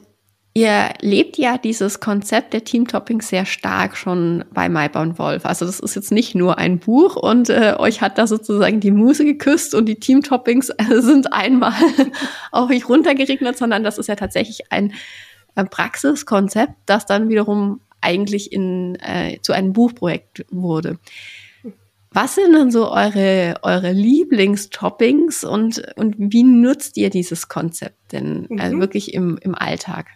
Ihr 0.58 0.94
lebt 1.02 1.38
ja 1.38 1.58
dieses 1.58 2.00
Konzept 2.00 2.54
der 2.54 2.64
Teamtoppings 2.64 3.30
sehr 3.30 3.46
stark 3.46 3.96
schon 3.96 4.44
bei 4.52 4.70
Maibaum 4.70 5.20
Wolf. 5.20 5.46
Also 5.46 5.66
das 5.66 5.80
ist 5.80 5.96
jetzt 5.96 6.12
nicht 6.12 6.34
nur 6.34 6.58
ein 6.58 6.80
Buch 6.80 7.16
und 7.16 7.50
äh, 7.50 7.76
euch 7.78 8.02
hat 8.02 8.18
da 8.18 8.26
sozusagen 8.26 8.80
die 8.80 8.90
Muse 8.90 9.24
geküsst 9.24 9.76
und 9.76 9.86
die 9.86 10.00
Teamtoppings 10.00 10.70
äh, 10.70 11.02
sind 11.02 11.32
einmal 11.32 11.74
auf 12.52 12.72
euch 12.72 12.90
runtergeregnet, 12.90 13.56
sondern 13.56 13.84
das 13.84 14.00
ist 14.00 14.08
ja 14.08 14.16
tatsächlich 14.16 14.72
ein 14.72 14.94
ein 15.58 15.70
Praxiskonzept, 15.70 16.74
das 16.86 17.06
dann 17.06 17.30
wiederum 17.30 17.82
eigentlich 18.02 18.52
in, 18.52 18.96
äh, 18.96 19.40
zu 19.42 19.54
einem 19.54 19.74
Buchprojekt 19.74 20.46
wurde. 20.52 21.00
Was 22.12 22.36
sind 22.36 22.54
denn 22.54 22.72
so 22.72 22.92
eure, 22.92 23.56
eure 23.64 23.92
Lieblingstoppings 23.92 25.44
und, 25.44 25.84
und 25.96 26.16
wie 26.18 26.44
nutzt 26.44 26.98
ihr 26.98 27.10
dieses 27.10 27.48
Konzept 27.48 28.12
denn 28.12 28.48
mhm. 28.50 28.60
also 28.60 28.80
wirklich 28.80 29.14
im, 29.14 29.38
im 29.42 29.56
Alltag? 29.56 30.08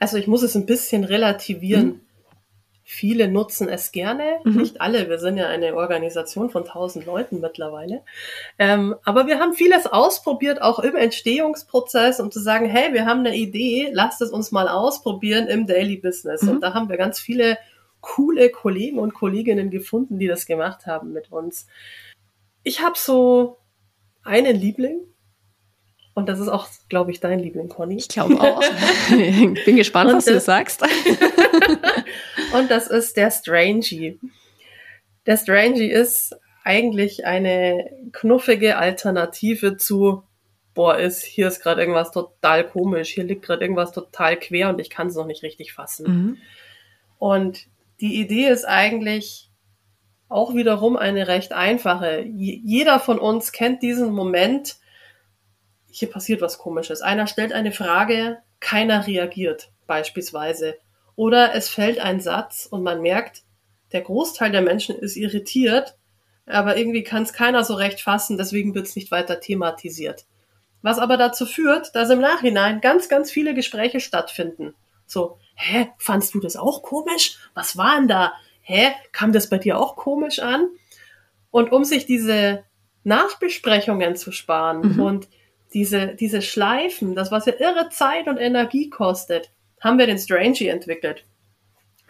Also 0.00 0.16
ich 0.16 0.26
muss 0.26 0.42
es 0.42 0.56
ein 0.56 0.66
bisschen 0.66 1.04
relativieren. 1.04 1.86
Mhm. 1.86 2.00
Viele 2.82 3.28
nutzen 3.28 3.68
es 3.68 3.92
gerne, 3.92 4.40
mhm. 4.42 4.56
nicht 4.56 4.80
alle. 4.80 5.08
Wir 5.08 5.20
sind 5.20 5.36
ja 5.36 5.46
eine 5.46 5.76
Organisation 5.76 6.50
von 6.50 6.64
tausend 6.64 7.06
Leuten 7.06 7.38
mittlerweile. 7.40 8.02
Ähm, 8.58 8.96
aber 9.04 9.28
wir 9.28 9.38
haben 9.38 9.52
vieles 9.52 9.86
ausprobiert, 9.86 10.60
auch 10.60 10.80
im 10.80 10.96
Entstehungsprozess, 10.96 12.18
um 12.18 12.32
zu 12.32 12.40
sagen, 12.40 12.66
hey, 12.66 12.92
wir 12.92 13.06
haben 13.06 13.20
eine 13.20 13.36
Idee, 13.36 13.90
lasst 13.92 14.20
es 14.22 14.30
uns 14.30 14.50
mal 14.50 14.66
ausprobieren 14.66 15.46
im 15.46 15.68
Daily 15.68 15.98
Business. 15.98 16.42
Mhm. 16.42 16.48
Und 16.48 16.60
da 16.62 16.74
haben 16.74 16.88
wir 16.88 16.96
ganz 16.96 17.20
viele 17.20 17.58
coole 18.00 18.50
Kollegen 18.50 18.98
und 18.98 19.14
Kolleginnen 19.14 19.70
gefunden, 19.70 20.18
die 20.18 20.26
das 20.26 20.46
gemacht 20.46 20.86
haben 20.86 21.12
mit 21.12 21.30
uns. 21.30 21.68
Ich 22.64 22.80
habe 22.80 22.98
so 22.98 23.58
einen 24.24 24.56
Liebling. 24.56 25.00
Und 26.14 26.28
das 26.28 26.40
ist 26.40 26.48
auch, 26.48 26.68
glaube 26.88 27.10
ich, 27.12 27.20
dein 27.20 27.38
Liebling, 27.38 27.68
Conny. 27.68 27.96
Ich 27.96 28.08
glaube 28.08 28.40
auch. 28.40 28.62
ich 29.10 29.64
bin 29.64 29.76
gespannt, 29.76 30.10
und 30.10 30.16
was 30.16 30.24
das, 30.24 30.34
du 30.34 30.40
sagst. 30.40 30.82
und 32.52 32.70
das 32.70 32.88
ist 32.88 33.16
der 33.16 33.30
Strangy. 33.30 34.18
Der 35.26 35.36
Strangy 35.36 35.86
ist 35.86 36.36
eigentlich 36.64 37.26
eine 37.26 37.90
knuffige 38.12 38.76
Alternative 38.76 39.76
zu, 39.76 40.24
boah, 40.74 40.98
ist, 40.98 41.22
hier 41.22 41.48
ist 41.48 41.62
gerade 41.62 41.80
irgendwas 41.80 42.10
total 42.10 42.68
komisch, 42.68 43.10
hier 43.10 43.24
liegt 43.24 43.42
gerade 43.42 43.62
irgendwas 43.62 43.92
total 43.92 44.36
quer 44.36 44.68
und 44.68 44.80
ich 44.80 44.90
kann 44.90 45.06
es 45.06 45.14
noch 45.14 45.26
nicht 45.26 45.42
richtig 45.42 45.72
fassen. 45.72 46.06
Mhm. 46.06 46.36
Und 47.18 47.66
die 48.00 48.20
Idee 48.20 48.48
ist 48.48 48.64
eigentlich 48.64 49.50
auch 50.28 50.54
wiederum 50.54 50.96
eine 50.96 51.28
recht 51.28 51.52
einfache. 51.52 52.24
Jeder 52.24 53.00
von 53.00 53.18
uns 53.18 53.52
kennt 53.52 53.82
diesen 53.82 54.12
Moment, 54.12 54.76
hier 55.90 56.10
passiert 56.10 56.40
was 56.40 56.58
Komisches. 56.58 57.02
Einer 57.02 57.26
stellt 57.26 57.52
eine 57.52 57.72
Frage, 57.72 58.38
keiner 58.60 59.06
reagiert 59.06 59.70
beispielsweise. 59.86 60.76
Oder 61.16 61.54
es 61.54 61.68
fällt 61.68 61.98
ein 61.98 62.20
Satz 62.20 62.66
und 62.70 62.82
man 62.82 63.02
merkt, 63.02 63.42
der 63.92 64.02
Großteil 64.02 64.52
der 64.52 64.62
Menschen 64.62 64.96
ist 64.96 65.16
irritiert, 65.16 65.96
aber 66.46 66.76
irgendwie 66.76 67.02
kann 67.02 67.24
es 67.24 67.32
keiner 67.32 67.64
so 67.64 67.74
recht 67.74 68.00
fassen, 68.00 68.38
deswegen 68.38 68.74
wird 68.74 68.86
es 68.86 68.96
nicht 68.96 69.10
weiter 69.10 69.40
thematisiert. 69.40 70.26
Was 70.82 70.98
aber 70.98 71.16
dazu 71.16 71.44
führt, 71.46 71.94
dass 71.94 72.10
im 72.10 72.20
Nachhinein 72.20 72.80
ganz, 72.80 73.08
ganz 73.08 73.30
viele 73.30 73.54
Gespräche 73.54 74.00
stattfinden. 74.00 74.74
So, 75.06 75.38
hä, 75.54 75.90
fandst 75.98 76.34
du 76.34 76.40
das 76.40 76.56
auch 76.56 76.82
komisch? 76.82 77.38
Was 77.54 77.76
war 77.76 77.96
denn 77.96 78.08
da? 78.08 78.32
Hä, 78.62 78.92
kam 79.12 79.32
das 79.32 79.50
bei 79.50 79.58
dir 79.58 79.78
auch 79.78 79.96
komisch 79.96 80.38
an? 80.38 80.68
Und 81.50 81.72
um 81.72 81.84
sich 81.84 82.06
diese 82.06 82.64
Nachbesprechungen 83.02 84.16
zu 84.16 84.32
sparen 84.32 84.94
mhm. 84.94 85.00
und 85.00 85.28
diese, 85.72 86.14
diese 86.14 86.42
Schleifen, 86.42 87.14
das 87.14 87.30
was 87.30 87.46
ja 87.46 87.54
irre 87.58 87.88
Zeit 87.90 88.28
und 88.28 88.38
Energie 88.38 88.90
kostet, 88.90 89.50
haben 89.80 89.98
wir 89.98 90.06
den 90.06 90.18
Strangy 90.18 90.66
entwickelt. 90.68 91.24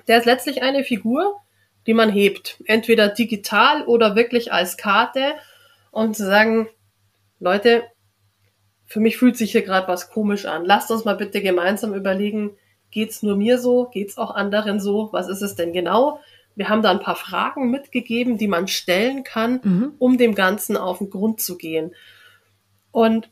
Der 0.08 0.18
ist 0.18 0.26
letztlich 0.26 0.62
eine 0.62 0.82
Figur, 0.82 1.36
die 1.86 1.94
man 1.94 2.10
hebt. 2.10 2.58
Entweder 2.66 3.08
digital 3.08 3.84
oder 3.84 4.16
wirklich 4.16 4.52
als 4.52 4.76
Karte 4.76 5.34
und 5.90 6.16
zu 6.16 6.24
sagen, 6.24 6.68
Leute, 7.38 7.84
für 8.86 9.00
mich 9.00 9.16
fühlt 9.16 9.36
sich 9.36 9.52
hier 9.52 9.62
gerade 9.62 9.88
was 9.88 10.10
komisch 10.10 10.46
an. 10.46 10.64
Lasst 10.64 10.90
uns 10.90 11.04
mal 11.04 11.16
bitte 11.16 11.40
gemeinsam 11.40 11.94
überlegen, 11.94 12.56
Geht's 12.90 13.22
nur 13.22 13.36
mir 13.36 13.58
so? 13.58 13.86
Geht's 13.86 14.18
auch 14.18 14.34
anderen 14.34 14.80
so? 14.80 15.08
Was 15.12 15.28
ist 15.28 15.42
es 15.42 15.54
denn 15.54 15.72
genau? 15.72 16.20
Wir 16.56 16.68
haben 16.68 16.82
da 16.82 16.90
ein 16.90 17.00
paar 17.00 17.16
Fragen 17.16 17.70
mitgegeben, 17.70 18.36
die 18.36 18.48
man 18.48 18.66
stellen 18.66 19.22
kann, 19.22 19.60
mhm. 19.62 19.92
um 19.98 20.18
dem 20.18 20.34
Ganzen 20.34 20.76
auf 20.76 20.98
den 20.98 21.10
Grund 21.10 21.40
zu 21.40 21.56
gehen. 21.56 21.94
Und 22.90 23.30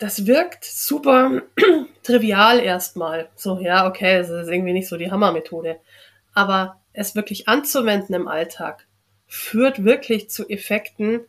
das 0.00 0.26
wirkt 0.26 0.64
super 0.64 1.42
trivial 2.02 2.58
erstmal. 2.58 3.28
So, 3.36 3.60
ja, 3.60 3.86
okay, 3.86 4.18
das 4.18 4.30
ist 4.30 4.48
irgendwie 4.48 4.72
nicht 4.72 4.88
so 4.88 4.96
die 4.96 5.10
Hammermethode. 5.10 5.78
Aber 6.32 6.80
es 6.92 7.14
wirklich 7.14 7.48
anzuwenden 7.48 8.14
im 8.14 8.26
Alltag 8.26 8.86
führt 9.26 9.84
wirklich 9.84 10.28
zu 10.30 10.48
Effekten, 10.48 11.20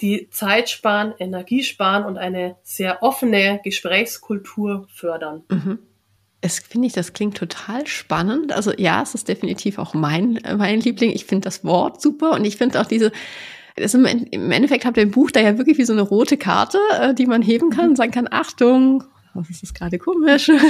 die 0.00 0.30
Zeit 0.30 0.70
sparen, 0.70 1.12
Energie 1.18 1.64
sparen 1.64 2.04
und 2.04 2.18
eine 2.18 2.56
sehr 2.62 3.02
offene 3.02 3.60
Gesprächskultur 3.62 4.86
fördern. 4.94 5.42
Mhm 5.50 5.80
es 6.40 6.60
finde 6.60 6.86
ich, 6.86 6.92
das 6.92 7.12
klingt 7.12 7.36
total 7.36 7.86
spannend. 7.86 8.52
Also 8.52 8.72
ja, 8.76 9.02
es 9.02 9.14
ist 9.14 9.28
definitiv 9.28 9.78
auch 9.78 9.94
mein, 9.94 10.38
mein 10.56 10.80
Liebling. 10.80 11.10
Ich 11.10 11.24
finde 11.24 11.46
das 11.46 11.64
Wort 11.64 12.00
super 12.00 12.32
und 12.32 12.44
ich 12.44 12.56
finde 12.56 12.80
auch 12.80 12.86
diese, 12.86 13.10
das 13.80 13.94
im, 13.94 14.04
im 14.04 14.50
Endeffekt 14.50 14.84
habt 14.84 14.96
ihr 14.96 15.02
im 15.02 15.10
Buch 15.10 15.30
da 15.30 15.40
ja 15.40 15.58
wirklich 15.58 15.78
wie 15.78 15.84
so 15.84 15.92
eine 15.92 16.02
rote 16.02 16.36
Karte, 16.36 16.78
äh, 17.00 17.14
die 17.14 17.26
man 17.26 17.42
heben 17.42 17.70
kann, 17.70 17.96
sagen 17.96 18.12
kann, 18.12 18.28
Achtung, 18.30 19.04
was 19.34 19.50
ist 19.50 19.62
das 19.62 19.74
gerade 19.74 19.98
komisch? 19.98 20.50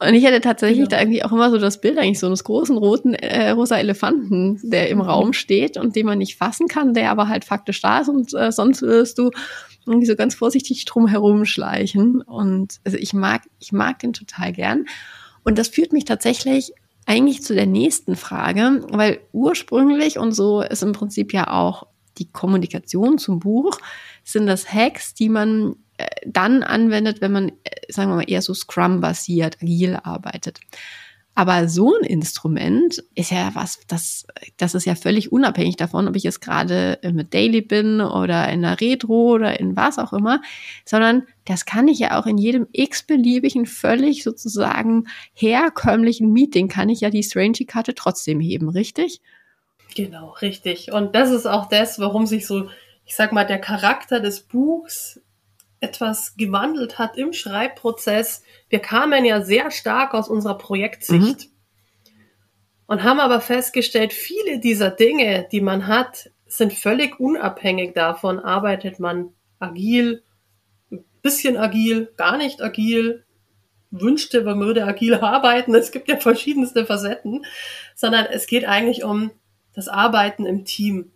Und 0.00 0.14
ich 0.14 0.24
hätte 0.24 0.40
tatsächlich 0.40 0.88
genau. 0.88 0.90
da 0.90 1.00
irgendwie 1.00 1.22
auch 1.22 1.32
immer 1.32 1.50
so 1.50 1.58
das 1.58 1.80
Bild 1.80 1.98
eigentlich 1.98 2.18
so 2.18 2.26
eines 2.26 2.44
großen 2.44 2.76
roten 2.76 3.14
äh, 3.14 3.50
rosa 3.50 3.76
Elefanten, 3.76 4.60
der 4.62 4.88
im 4.88 4.98
mhm. 4.98 5.04
Raum 5.04 5.32
steht 5.32 5.76
und 5.76 5.94
den 5.96 6.06
man 6.06 6.18
nicht 6.18 6.36
fassen 6.36 6.66
kann, 6.68 6.94
der 6.94 7.10
aber 7.10 7.28
halt 7.28 7.44
faktisch 7.44 7.80
da 7.80 8.00
ist 8.00 8.08
und 8.08 8.34
äh, 8.34 8.50
sonst 8.50 8.82
wirst 8.82 9.18
du 9.18 9.30
irgendwie 9.86 10.06
so 10.06 10.16
ganz 10.16 10.34
vorsichtig 10.34 10.84
drum 10.84 11.44
schleichen. 11.44 12.22
Und 12.22 12.80
also 12.84 12.98
ich 12.98 13.12
mag, 13.12 13.42
ich 13.60 13.72
mag 13.72 13.98
den 14.00 14.12
total 14.12 14.52
gern. 14.52 14.86
Und 15.44 15.58
das 15.58 15.68
führt 15.68 15.92
mich 15.92 16.04
tatsächlich 16.04 16.72
eigentlich 17.06 17.42
zu 17.42 17.54
der 17.54 17.66
nächsten 17.66 18.16
Frage, 18.16 18.84
weil 18.90 19.20
ursprünglich 19.32 20.18
und 20.18 20.32
so 20.32 20.62
ist 20.62 20.82
im 20.82 20.92
Prinzip 20.92 21.32
ja 21.32 21.50
auch 21.50 21.86
die 22.18 22.30
Kommunikation 22.30 23.18
zum 23.18 23.40
Buch, 23.40 23.78
sind 24.22 24.46
das 24.46 24.72
Hacks, 24.72 25.14
die 25.14 25.28
man 25.28 25.76
äh, 25.96 26.06
dann 26.26 26.62
anwendet, 26.62 27.20
wenn 27.20 27.32
man, 27.32 27.48
äh, 27.64 27.92
sagen 27.92 28.10
wir 28.10 28.16
mal, 28.16 28.30
eher 28.30 28.42
so 28.42 28.54
Scrum-basiert, 28.54 29.58
agil 29.62 29.98
arbeitet. 30.02 30.60
Aber 31.34 31.68
so 31.68 31.94
ein 31.94 32.04
Instrument 32.04 33.02
ist 33.14 33.32
ja 33.32 33.50
was, 33.54 33.80
das, 33.88 34.26
das 34.56 34.74
ist 34.74 34.84
ja 34.84 34.94
völlig 34.94 35.32
unabhängig 35.32 35.76
davon, 35.76 36.06
ob 36.06 36.14
ich 36.14 36.22
jetzt 36.22 36.40
gerade 36.40 36.98
mit 37.12 37.34
Daily 37.34 37.60
bin 37.60 38.00
oder 38.00 38.48
in 38.50 38.62
der 38.62 38.80
Retro 38.80 39.32
oder 39.34 39.58
in 39.58 39.76
was 39.76 39.98
auch 39.98 40.12
immer, 40.12 40.40
sondern 40.84 41.24
das 41.44 41.64
kann 41.66 41.88
ich 41.88 41.98
ja 41.98 42.18
auch 42.18 42.26
in 42.26 42.38
jedem 42.38 42.68
x-beliebigen, 42.70 43.66
völlig 43.66 44.22
sozusagen 44.22 45.08
herkömmlichen 45.32 46.32
Meeting, 46.32 46.68
kann 46.68 46.88
ich 46.88 47.00
ja 47.00 47.10
die 47.10 47.24
Strangy-Karte 47.24 47.94
trotzdem 47.94 48.38
heben, 48.38 48.68
richtig? 48.68 49.20
Genau, 49.96 50.30
richtig. 50.40 50.92
Und 50.92 51.14
das 51.14 51.30
ist 51.30 51.46
auch 51.46 51.68
das, 51.68 51.98
warum 51.98 52.26
sich 52.26 52.46
so, 52.46 52.68
ich 53.04 53.16
sag 53.16 53.32
mal, 53.32 53.44
der 53.44 53.58
Charakter 53.58 54.20
des 54.20 54.40
Buchs 54.40 55.20
etwas 55.84 56.36
gewandelt 56.36 56.98
hat 56.98 57.16
im 57.16 57.32
Schreibprozess. 57.32 58.42
Wir 58.68 58.80
kamen 58.80 59.24
ja 59.24 59.42
sehr 59.42 59.70
stark 59.70 60.14
aus 60.14 60.28
unserer 60.28 60.58
Projektsicht 60.58 61.20
mhm. 61.20 62.12
und 62.86 63.02
haben 63.04 63.20
aber 63.20 63.40
festgestellt, 63.40 64.12
viele 64.12 64.58
dieser 64.58 64.90
Dinge, 64.90 65.46
die 65.52 65.60
man 65.60 65.86
hat, 65.86 66.30
sind 66.46 66.72
völlig 66.72 67.20
unabhängig 67.20 67.94
davon, 67.94 68.38
arbeitet 68.38 68.98
man 68.98 69.30
agil, 69.58 70.22
ein 70.90 71.04
bisschen 71.22 71.56
agil, 71.56 72.12
gar 72.16 72.36
nicht 72.36 72.62
agil, 72.62 73.24
wünschte, 73.90 74.42
man 74.42 74.60
würde 74.60 74.84
agil 74.84 75.14
arbeiten. 75.14 75.74
Es 75.74 75.92
gibt 75.92 76.08
ja 76.08 76.16
verschiedenste 76.16 76.86
Facetten, 76.86 77.44
sondern 77.94 78.26
es 78.26 78.46
geht 78.46 78.64
eigentlich 78.64 79.04
um 79.04 79.30
das 79.74 79.88
Arbeiten 79.88 80.46
im 80.46 80.64
Team. 80.64 81.10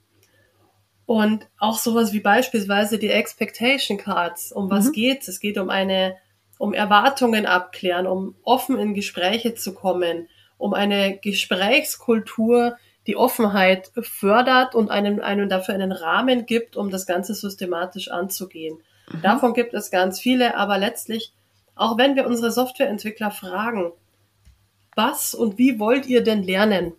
Und 1.08 1.48
auch 1.56 1.78
sowas 1.78 2.12
wie 2.12 2.20
beispielsweise 2.20 2.98
die 2.98 3.08
Expectation 3.08 3.96
Cards. 3.96 4.52
Um 4.52 4.70
was 4.70 4.88
mhm. 4.88 4.92
geht's? 4.92 5.26
Es 5.26 5.40
geht 5.40 5.56
um 5.56 5.70
eine, 5.70 6.18
um 6.58 6.74
Erwartungen 6.74 7.46
abklären, 7.46 8.06
um 8.06 8.34
offen 8.42 8.78
in 8.78 8.92
Gespräche 8.92 9.54
zu 9.54 9.72
kommen, 9.72 10.28
um 10.58 10.74
eine 10.74 11.16
Gesprächskultur, 11.16 12.76
die 13.06 13.16
Offenheit 13.16 13.90
fördert 14.02 14.74
und 14.74 14.90
einem, 14.90 15.20
einem 15.20 15.48
dafür 15.48 15.72
einen 15.72 15.92
Rahmen 15.92 16.44
gibt, 16.44 16.76
um 16.76 16.90
das 16.90 17.06
Ganze 17.06 17.32
systematisch 17.32 18.10
anzugehen. 18.10 18.76
Mhm. 19.10 19.22
Davon 19.22 19.54
gibt 19.54 19.72
es 19.72 19.90
ganz 19.90 20.20
viele, 20.20 20.58
aber 20.58 20.76
letztlich, 20.76 21.32
auch 21.74 21.96
wenn 21.96 22.16
wir 22.16 22.26
unsere 22.26 22.50
Softwareentwickler 22.50 23.30
fragen, 23.30 23.92
was 24.94 25.34
und 25.34 25.56
wie 25.56 25.78
wollt 25.78 26.04
ihr 26.04 26.22
denn 26.22 26.42
lernen? 26.42 26.92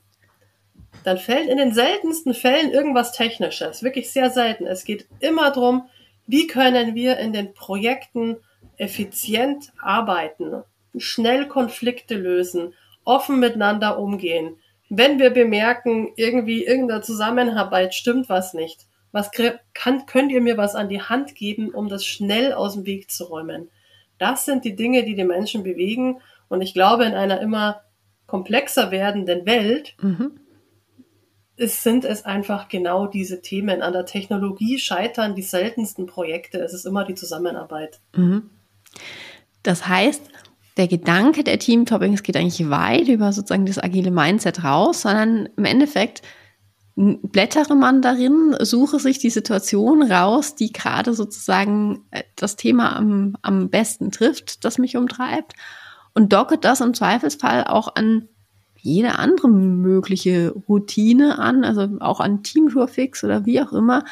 Dann 1.04 1.18
fällt 1.18 1.50
in 1.50 1.58
den 1.58 1.74
seltensten 1.74 2.34
Fällen 2.34 2.72
irgendwas 2.72 3.12
Technisches. 3.12 3.84
Wirklich 3.84 4.12
sehr 4.12 4.30
selten. 4.30 4.68
Es 4.68 4.84
geht 4.84 5.08
immer 5.20 5.52
darum, 5.52 5.90
wie 6.28 6.48
können 6.48 6.96
wir 6.96 7.18
in 7.18 7.34
den 7.34 7.54
Projekten 7.54 8.38
effizient 8.78 9.72
arbeiten, 9.82 10.64
schnell 10.98 11.48
Konflikte 11.48 12.16
lösen, 12.16 12.74
offen 13.04 13.40
miteinander 13.40 14.00
umgehen. 14.00 14.58
Wenn 14.90 15.20
wir 15.20 15.30
bemerken, 15.30 16.10
irgendwie 16.16 16.66
irgendeiner 16.66 17.02
Zusammenarbeit 17.02 17.94
stimmt 17.94 18.30
was 18.30 18.54
nicht, 18.54 18.86
was 19.12 19.32
kann, 19.74 20.06
könnt 20.06 20.32
ihr 20.32 20.42
mir 20.42 20.58
was 20.58 20.76
an 20.76 20.90
die 20.90 21.02
Hand 21.02 21.36
geben, 21.36 21.70
um 21.70 21.90
das 21.90 22.06
schnell 22.06 22.54
aus 22.54 22.76
dem 22.76 22.86
Weg 22.86 23.10
zu 23.10 23.26
räumen? 23.26 23.70
Das 24.20 24.46
sind 24.46 24.66
die 24.66 24.76
Dinge, 24.76 25.04
die 25.04 25.16
die 25.16 25.24
Menschen 25.24 25.64
bewegen. 25.64 26.22
Und 26.48 26.62
ich 26.62 26.74
glaube, 26.74 27.06
in 27.06 27.14
einer 27.14 27.42
immer 27.42 27.82
komplexer 28.28 28.92
werdenden 28.92 29.46
Welt 29.46 29.96
mhm. 30.02 30.40
Es 31.60 31.84
sind 31.84 32.06
es 32.06 32.26
einfach 32.26 32.70
genau 32.70 33.06
diese 33.06 33.42
Themen. 33.42 33.82
An 33.82 33.94
der 33.94 34.06
Technologie 34.06 34.80
scheitern 34.80 35.36
die 35.36 35.42
seltensten 35.42 36.06
Projekte. 36.06 36.60
Es 36.60 36.74
ist 36.74 36.86
immer 36.86 37.04
die 37.04 37.16
Zusammenarbeit. 37.16 38.00
Mhm. 38.16 38.50
Das 39.64 39.88
heißt, 39.88 40.22
der 40.78 40.88
Gedanke 40.88 41.44
der 41.44 41.60
Team-Toppings 41.60 42.24
geht 42.24 42.38
eigentlich 42.38 42.70
weit 42.70 43.10
über 43.10 43.34
sozusagen 43.34 43.66
das 43.66 43.78
agile 43.78 44.12
Mindset 44.12 44.64
raus, 44.64 45.02
sondern 45.02 45.50
im 45.58 45.66
Endeffekt 45.66 46.22
blättere 46.96 47.76
man 47.76 48.02
darin, 48.02 48.56
suche 48.60 49.00
sich 49.00 49.20
die 49.20 49.30
Situation 49.30 50.02
raus, 50.04 50.56
die 50.56 50.72
gerade 50.72 51.14
sozusagen 51.14 52.06
äh, 52.12 52.24
das 52.36 52.56
Thema 52.56 52.96
am, 52.96 53.38
am 53.42 53.70
besten 53.70 54.12
trifft, 54.12 54.66
das 54.66 54.78
mich 54.78 54.98
umtreibt 54.98 55.54
und 56.14 56.34
docke 56.34 56.58
das 56.58 56.82
im 56.82 56.94
Zweifelsfall 56.94 57.66
auch 57.66 57.96
an 57.96 58.28
jede 58.82 59.20
andere 59.20 59.50
mögliche 59.50 60.52
Routine 60.68 61.40
an, 61.40 61.64
also 61.64 61.88
auch 62.00 62.20
an 62.20 62.44
Teamtourfix 62.44 63.24
oder 63.24 63.46
wie 63.46 63.62
auch 63.62 63.74
immer. 63.74 64.06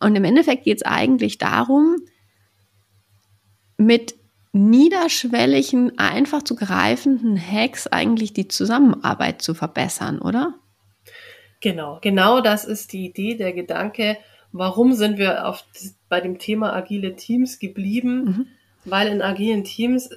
Und 0.00 0.16
im 0.16 0.24
Endeffekt 0.24 0.64
geht 0.64 0.78
es 0.78 0.82
eigentlich 0.84 1.38
darum, 1.38 1.96
mit 3.76 4.14
niederschwelligen, 4.52 5.98
einfach 5.98 6.42
zu 6.42 6.56
greifenden 6.56 7.38
Hacks 7.38 7.86
eigentlich 7.86 8.32
die 8.32 8.48
Zusammenarbeit 8.48 9.42
zu 9.42 9.54
verbessern, 9.54 10.20
oder? 10.20 10.54
Genau, 11.60 11.98
genau 12.00 12.40
das 12.40 12.64
ist 12.64 12.92
die 12.92 13.06
Idee, 13.06 13.36
der 13.36 13.52
Gedanke, 13.52 14.16
warum 14.52 14.94
sind 14.94 15.18
wir 15.18 15.46
auf, 15.46 15.64
bei 16.08 16.20
dem 16.20 16.38
Thema 16.38 16.72
agile 16.74 17.16
Teams 17.16 17.58
geblieben? 17.58 18.24
Mhm. 18.24 18.46
Weil 18.84 19.08
in 19.08 19.22
agilen 19.22 19.64
Teams 19.64 20.10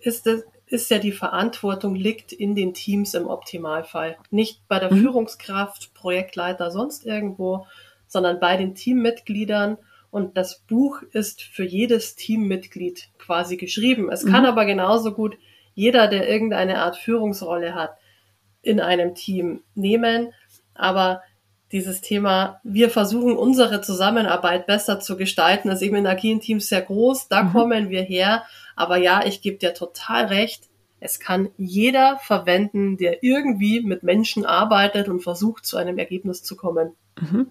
ist, 0.00 0.26
es, 0.26 0.44
ist 0.66 0.90
ja 0.90 0.98
die 0.98 1.12
Verantwortung 1.12 1.94
liegt 1.94 2.32
in 2.32 2.54
den 2.54 2.74
Teams 2.74 3.14
im 3.14 3.26
Optimalfall. 3.26 4.16
Nicht 4.30 4.66
bei 4.68 4.78
der 4.78 4.92
mhm. 4.92 4.98
Führungskraft, 4.98 5.94
Projektleiter, 5.94 6.70
sonst 6.70 7.04
irgendwo, 7.04 7.66
sondern 8.06 8.40
bei 8.40 8.56
den 8.56 8.74
Teammitgliedern. 8.74 9.78
Und 10.10 10.36
das 10.36 10.60
Buch 10.60 11.02
ist 11.12 11.42
für 11.42 11.64
jedes 11.64 12.14
Teammitglied 12.14 13.08
quasi 13.18 13.56
geschrieben. 13.56 14.10
Es 14.10 14.24
mhm. 14.24 14.30
kann 14.30 14.46
aber 14.46 14.64
genauso 14.64 15.12
gut 15.12 15.36
jeder, 15.74 16.06
der 16.06 16.28
irgendeine 16.28 16.78
Art 16.78 16.96
Führungsrolle 16.96 17.74
hat, 17.74 17.96
in 18.62 18.80
einem 18.80 19.14
Team 19.14 19.62
nehmen 19.74 20.32
aber 20.74 21.22
dieses 21.74 22.00
Thema, 22.00 22.60
wir 22.62 22.88
versuchen 22.88 23.36
unsere 23.36 23.80
Zusammenarbeit 23.80 24.66
besser 24.66 25.00
zu 25.00 25.16
gestalten, 25.16 25.68
ist 25.68 25.82
eben 25.82 25.96
in 25.96 26.06
agilen 26.06 26.40
Teams 26.40 26.68
sehr 26.68 26.80
groß, 26.80 27.28
da 27.28 27.42
mhm. 27.42 27.52
kommen 27.52 27.90
wir 27.90 28.02
her. 28.02 28.44
Aber 28.76 28.96
ja, 28.96 29.26
ich 29.26 29.42
gebe 29.42 29.58
dir 29.58 29.74
total 29.74 30.26
recht, 30.26 30.68
es 31.00 31.18
kann 31.18 31.50
jeder 31.58 32.18
verwenden, 32.22 32.96
der 32.96 33.22
irgendwie 33.24 33.82
mit 33.82 34.04
Menschen 34.04 34.46
arbeitet 34.46 35.08
und 35.08 35.20
versucht, 35.20 35.66
zu 35.66 35.76
einem 35.76 35.98
Ergebnis 35.98 36.44
zu 36.44 36.56
kommen. 36.56 36.92
Mhm. 37.20 37.48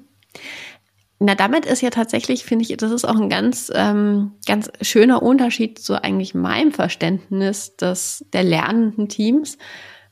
Na, 1.19 1.35
damit 1.35 1.65
ist 1.65 1.81
ja 1.81 1.89
tatsächlich, 1.89 2.45
finde 2.45 2.63
ich, 2.63 2.75
das 2.77 2.91
ist 2.91 3.05
auch 3.05 3.19
ein 3.19 3.29
ganz, 3.29 3.71
ähm, 3.75 4.31
ganz 4.47 4.71
schöner 4.81 5.21
Unterschied 5.21 5.79
zu 5.79 6.01
eigentlich 6.01 6.33
meinem 6.33 6.71
Verständnis 6.71 7.75
des, 7.75 8.25
der 8.33 8.43
lernenden 8.43 9.09
Teams. 9.09 9.57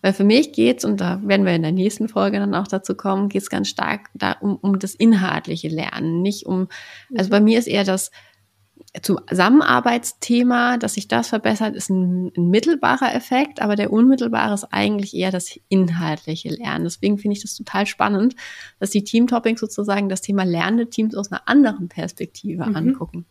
Weil 0.01 0.13
für 0.13 0.24
mich 0.24 0.51
geht's 0.53 0.84
und 0.86 1.00
da 1.00 1.22
werden 1.24 1.46
wir 1.46 1.53
in 1.53 1.62
der 1.62 1.72
nächsten 1.72 2.08
Folge 2.08 2.39
dann 2.39 2.55
auch 2.55 2.67
dazu 2.67 2.96
kommen, 2.96 3.29
geht's 3.29 3.50
ganz 3.50 3.70
stark 3.70 4.10
da 4.13 4.34
um, 4.34 4.55
um 4.55 4.79
das 4.79 4.96
inhaltliche 4.96 5.70
Lernen, 5.70 6.22
nicht 6.22 6.46
um, 6.46 6.67
also 7.15 7.29
bei 7.29 7.39
mir 7.39 7.60
ist 7.60 7.67
eher 7.67 7.84
das 7.84 8.12
Zusammenarbeitsthema, 9.02 10.78
dass 10.78 10.95
sich 10.95 11.08
das 11.08 11.30
verbessert, 11.30 11.75
ist 11.75 11.89
ein, 11.89 12.32
ein 12.36 12.49
mittelbarer 12.49 13.15
Effekt, 13.15 13.62
aber 13.62 13.78
der 13.78 13.93
unmittelbare 13.93 14.54
ist 14.54 14.65
eigentlich 14.65 15.15
eher 15.15 15.32
das 15.32 15.58
inhaltliche 15.69 16.49
Lernen. 16.49 16.84
Deswegen 16.84 17.17
finde 17.17 17.38
ich 17.38 17.41
das 17.41 17.56
total 17.56 17.86
spannend, 17.86 18.36
dass 18.80 18.89
die 18.89 19.04
Team-Toppings 19.04 19.62
sozusagen 19.62 20.10
das 20.10 20.21
Thema 20.21 20.43
lernende 20.43 20.89
Teams 20.89 21.15
aus 21.15 21.32
einer 21.32 21.47
anderen 21.47 21.88
Perspektive 21.88 22.65
mhm. 22.65 22.75
angucken. 22.75 23.25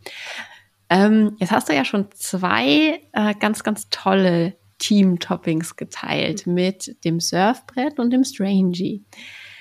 Ähm, 0.89 1.37
jetzt 1.39 1.53
hast 1.53 1.69
du 1.69 1.75
ja 1.75 1.85
schon 1.85 2.07
zwei 2.15 3.01
äh, 3.13 3.35
ganz, 3.39 3.63
ganz 3.63 3.91
tolle 3.91 4.57
Team-Toppings 4.81 5.77
geteilt 5.77 6.47
mhm. 6.47 6.55
mit 6.55 7.05
dem 7.05 7.21
Surfbrett 7.21 8.01
und 8.01 8.11
dem 8.11 8.25
Strangy. 8.25 9.05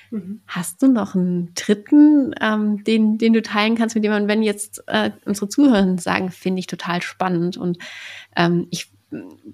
Mhm. 0.09 0.41
Hast 0.47 0.81
du 0.81 0.87
noch 0.87 1.13
einen 1.13 1.53
dritten, 1.53 2.33
ähm, 2.41 2.83
den, 2.83 3.19
den 3.19 3.33
du 3.33 3.43
teilen 3.43 3.75
kannst 3.75 3.93
mit 3.93 4.03
jemandem, 4.03 4.27
wenn 4.27 4.41
jetzt 4.41 4.83
äh, 4.87 5.11
unsere 5.25 5.49
Zuhörer 5.49 5.97
sagen, 5.99 6.31
finde 6.31 6.59
ich 6.59 6.67
total 6.67 7.03
spannend 7.03 7.57
und 7.57 7.77
ähm, 8.35 8.67
ich 8.71 8.91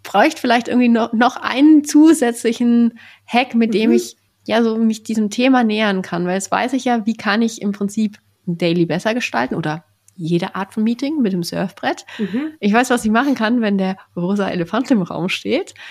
bräuchte 0.03 0.39
vielleicht 0.39 0.67
irgendwie 0.67 0.89
noch, 0.89 1.13
noch 1.13 1.37
einen 1.37 1.83
zusätzlichen 1.83 2.99
Hack, 3.25 3.55
mit 3.55 3.73
dem 3.73 3.89
mhm. 3.89 3.97
ich 3.97 4.17
ja 4.47 4.63
so 4.63 4.77
mich 4.77 5.03
diesem 5.03 5.29
Thema 5.29 5.63
nähern 5.63 6.01
kann, 6.01 6.25
weil 6.25 6.35
jetzt 6.35 6.51
weiß 6.51 6.73
ich 6.73 6.85
ja, 6.85 7.05
wie 7.05 7.15
kann 7.15 7.41
ich 7.41 7.61
im 7.61 7.71
Prinzip 7.71 8.19
ein 8.47 8.57
Daily 8.57 8.85
besser 8.85 9.13
gestalten 9.13 9.55
oder 9.55 9.83
jede 10.15 10.55
Art 10.55 10.73
von 10.73 10.83
Meeting 10.83 11.21
mit 11.21 11.33
dem 11.33 11.43
Surfbrett. 11.43 12.05
Mhm. 12.17 12.53
Ich 12.59 12.73
weiß, 12.73 12.89
was 12.89 13.05
ich 13.05 13.11
machen 13.11 13.35
kann, 13.35 13.61
wenn 13.61 13.77
der 13.77 13.97
rosa 14.15 14.49
Elefant 14.49 14.89
im 14.91 15.01
Raum 15.01 15.29
steht. 15.29 15.73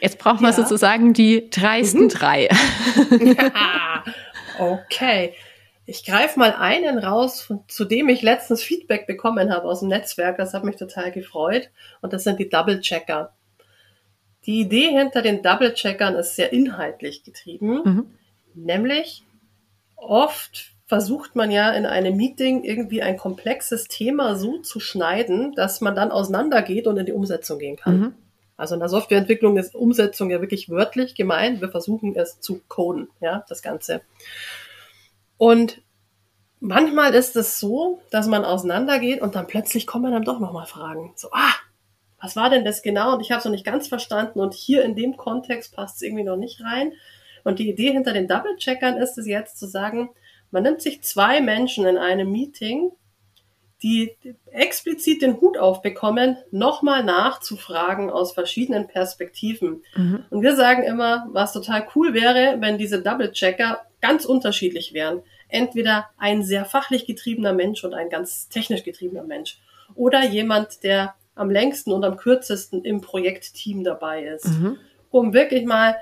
Jetzt 0.00 0.18
braucht 0.18 0.40
man 0.40 0.52
ja. 0.52 0.56
sozusagen 0.56 1.12
die 1.12 1.48
dreisten 1.50 2.04
mhm. 2.04 2.08
drei. 2.08 2.48
okay. 4.58 5.34
Ich 5.84 6.04
greife 6.04 6.38
mal 6.38 6.52
einen 6.52 6.98
raus, 6.98 7.52
zu 7.68 7.84
dem 7.84 8.08
ich 8.08 8.22
letztens 8.22 8.62
Feedback 8.62 9.06
bekommen 9.06 9.52
habe 9.52 9.66
aus 9.66 9.80
dem 9.80 9.88
Netzwerk. 9.88 10.36
Das 10.36 10.54
hat 10.54 10.64
mich 10.64 10.76
total 10.76 11.10
gefreut. 11.10 11.70
Und 12.00 12.12
das 12.12 12.24
sind 12.24 12.38
die 12.38 12.48
Double-Checker. 12.48 13.32
Die 14.46 14.60
Idee 14.60 14.90
hinter 14.90 15.22
den 15.22 15.42
Double-Checkern 15.42 16.14
ist 16.14 16.36
sehr 16.36 16.52
inhaltlich 16.52 17.24
getrieben. 17.24 17.82
Mhm. 17.84 18.06
Nämlich 18.54 19.24
oft 19.96 20.71
versucht 20.92 21.36
man 21.36 21.50
ja 21.50 21.70
in 21.72 21.86
einem 21.86 22.18
Meeting 22.18 22.64
irgendwie 22.64 23.00
ein 23.00 23.16
komplexes 23.16 23.88
Thema 23.88 24.36
so 24.36 24.58
zu 24.58 24.78
schneiden, 24.78 25.54
dass 25.54 25.80
man 25.80 25.94
dann 25.94 26.10
auseinandergeht 26.10 26.86
und 26.86 26.98
in 26.98 27.06
die 27.06 27.14
Umsetzung 27.14 27.58
gehen 27.58 27.76
kann. 27.76 27.98
Mhm. 27.98 28.14
Also 28.58 28.74
in 28.74 28.80
der 28.80 28.90
Softwareentwicklung 28.90 29.56
ist 29.56 29.74
Umsetzung 29.74 30.28
ja 30.28 30.42
wirklich 30.42 30.68
wörtlich 30.68 31.14
gemeint. 31.14 31.62
Wir 31.62 31.70
versuchen 31.70 32.14
es 32.14 32.40
zu 32.40 32.60
coden, 32.68 33.08
ja, 33.20 33.42
das 33.48 33.62
Ganze. 33.62 34.02
Und 35.38 35.80
manchmal 36.60 37.14
ist 37.14 37.36
es 37.36 37.58
so, 37.58 38.02
dass 38.10 38.26
man 38.26 38.44
auseinandergeht 38.44 39.22
und 39.22 39.34
dann 39.34 39.46
plötzlich 39.46 39.86
kommen 39.86 40.12
dann 40.12 40.24
doch 40.24 40.40
nochmal 40.40 40.66
Fragen. 40.66 41.14
So, 41.16 41.28
ah, 41.32 41.54
was 42.20 42.36
war 42.36 42.50
denn 42.50 42.66
das 42.66 42.82
genau? 42.82 43.14
Und 43.14 43.22
ich 43.22 43.30
habe 43.30 43.38
es 43.38 43.46
noch 43.46 43.52
nicht 43.52 43.64
ganz 43.64 43.88
verstanden 43.88 44.40
und 44.40 44.52
hier 44.52 44.84
in 44.84 44.94
dem 44.94 45.16
Kontext 45.16 45.74
passt 45.74 45.96
es 45.96 46.02
irgendwie 46.02 46.24
noch 46.24 46.36
nicht 46.36 46.60
rein. 46.62 46.92
Und 47.44 47.60
die 47.60 47.70
Idee 47.70 47.92
hinter 47.92 48.12
den 48.12 48.28
Double-Checkern 48.28 48.98
ist 48.98 49.16
es 49.16 49.26
jetzt 49.26 49.58
zu 49.58 49.66
sagen, 49.66 50.10
man 50.52 50.62
nimmt 50.62 50.80
sich 50.80 51.02
zwei 51.02 51.40
Menschen 51.40 51.86
in 51.86 51.98
einem 51.98 52.30
Meeting, 52.30 52.92
die 53.82 54.16
explizit 54.52 55.22
den 55.22 55.40
Hut 55.40 55.58
aufbekommen, 55.58 56.36
nochmal 56.52 57.02
nachzufragen 57.02 58.10
aus 58.10 58.32
verschiedenen 58.32 58.86
Perspektiven. 58.86 59.82
Mhm. 59.96 60.24
Und 60.30 60.42
wir 60.42 60.54
sagen 60.54 60.84
immer, 60.84 61.26
was 61.32 61.52
total 61.52 61.88
cool 61.96 62.14
wäre, 62.14 62.58
wenn 62.60 62.78
diese 62.78 63.02
Double-Checker 63.02 63.80
ganz 64.00 64.24
unterschiedlich 64.24 64.92
wären. 64.92 65.22
Entweder 65.48 66.10
ein 66.16 66.44
sehr 66.44 66.64
fachlich 66.64 67.06
getriebener 67.06 67.52
Mensch 67.52 67.82
und 67.82 67.92
ein 67.92 68.08
ganz 68.08 68.48
technisch 68.48 68.84
getriebener 68.84 69.24
Mensch. 69.24 69.58
Oder 69.94 70.24
jemand, 70.24 70.84
der 70.84 71.14
am 71.34 71.50
längsten 71.50 71.92
und 71.92 72.04
am 72.04 72.16
kürzesten 72.16 72.84
im 72.84 73.00
Projektteam 73.00 73.82
dabei 73.82 74.24
ist. 74.24 74.46
Mhm. 74.46 74.78
Um 75.10 75.34
wirklich 75.34 75.64
mal 75.64 75.96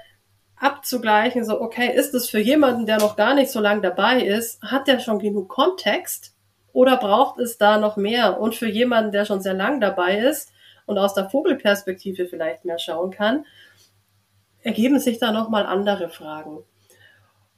abzugleichen, 0.61 1.45
so, 1.45 1.61
okay, 1.61 1.93
ist 1.93 2.15
es 2.15 2.29
für 2.29 2.39
jemanden, 2.39 2.87
der 2.87 2.99
noch 2.99 3.17
gar 3.17 3.35
nicht 3.35 3.51
so 3.51 3.61
lange 3.61 3.81
dabei 3.81 4.23
ist, 4.23 4.63
hat 4.63 4.87
der 4.87 5.01
schon 5.01 5.19
genug 5.19 5.49
Kontext 5.49 6.35
oder 6.73 6.99
braucht 6.99 7.41
es 7.41 7.59
da 7.59 7.79
noch 7.79 7.97
mehr? 7.97 8.41
Und 8.41 8.55
für 8.55 8.69
jemanden, 8.69 9.11
der 9.11 9.25
schon 9.25 9.41
sehr 9.41 9.55
lang 9.55 9.81
dabei 9.81 10.19
ist 10.19 10.53
und 10.87 10.99
aus 10.99 11.15
der 11.15 11.31
Vogelperspektive 11.31 12.27
vielleicht 12.27 12.65
mehr 12.65 12.79
schauen 12.79 13.11
kann, 13.11 13.47
ergeben 14.63 14.99
sich 14.99 15.19
da 15.19 15.33
nochmal 15.33 15.65
andere 15.65 16.11
Fragen. 16.11 16.59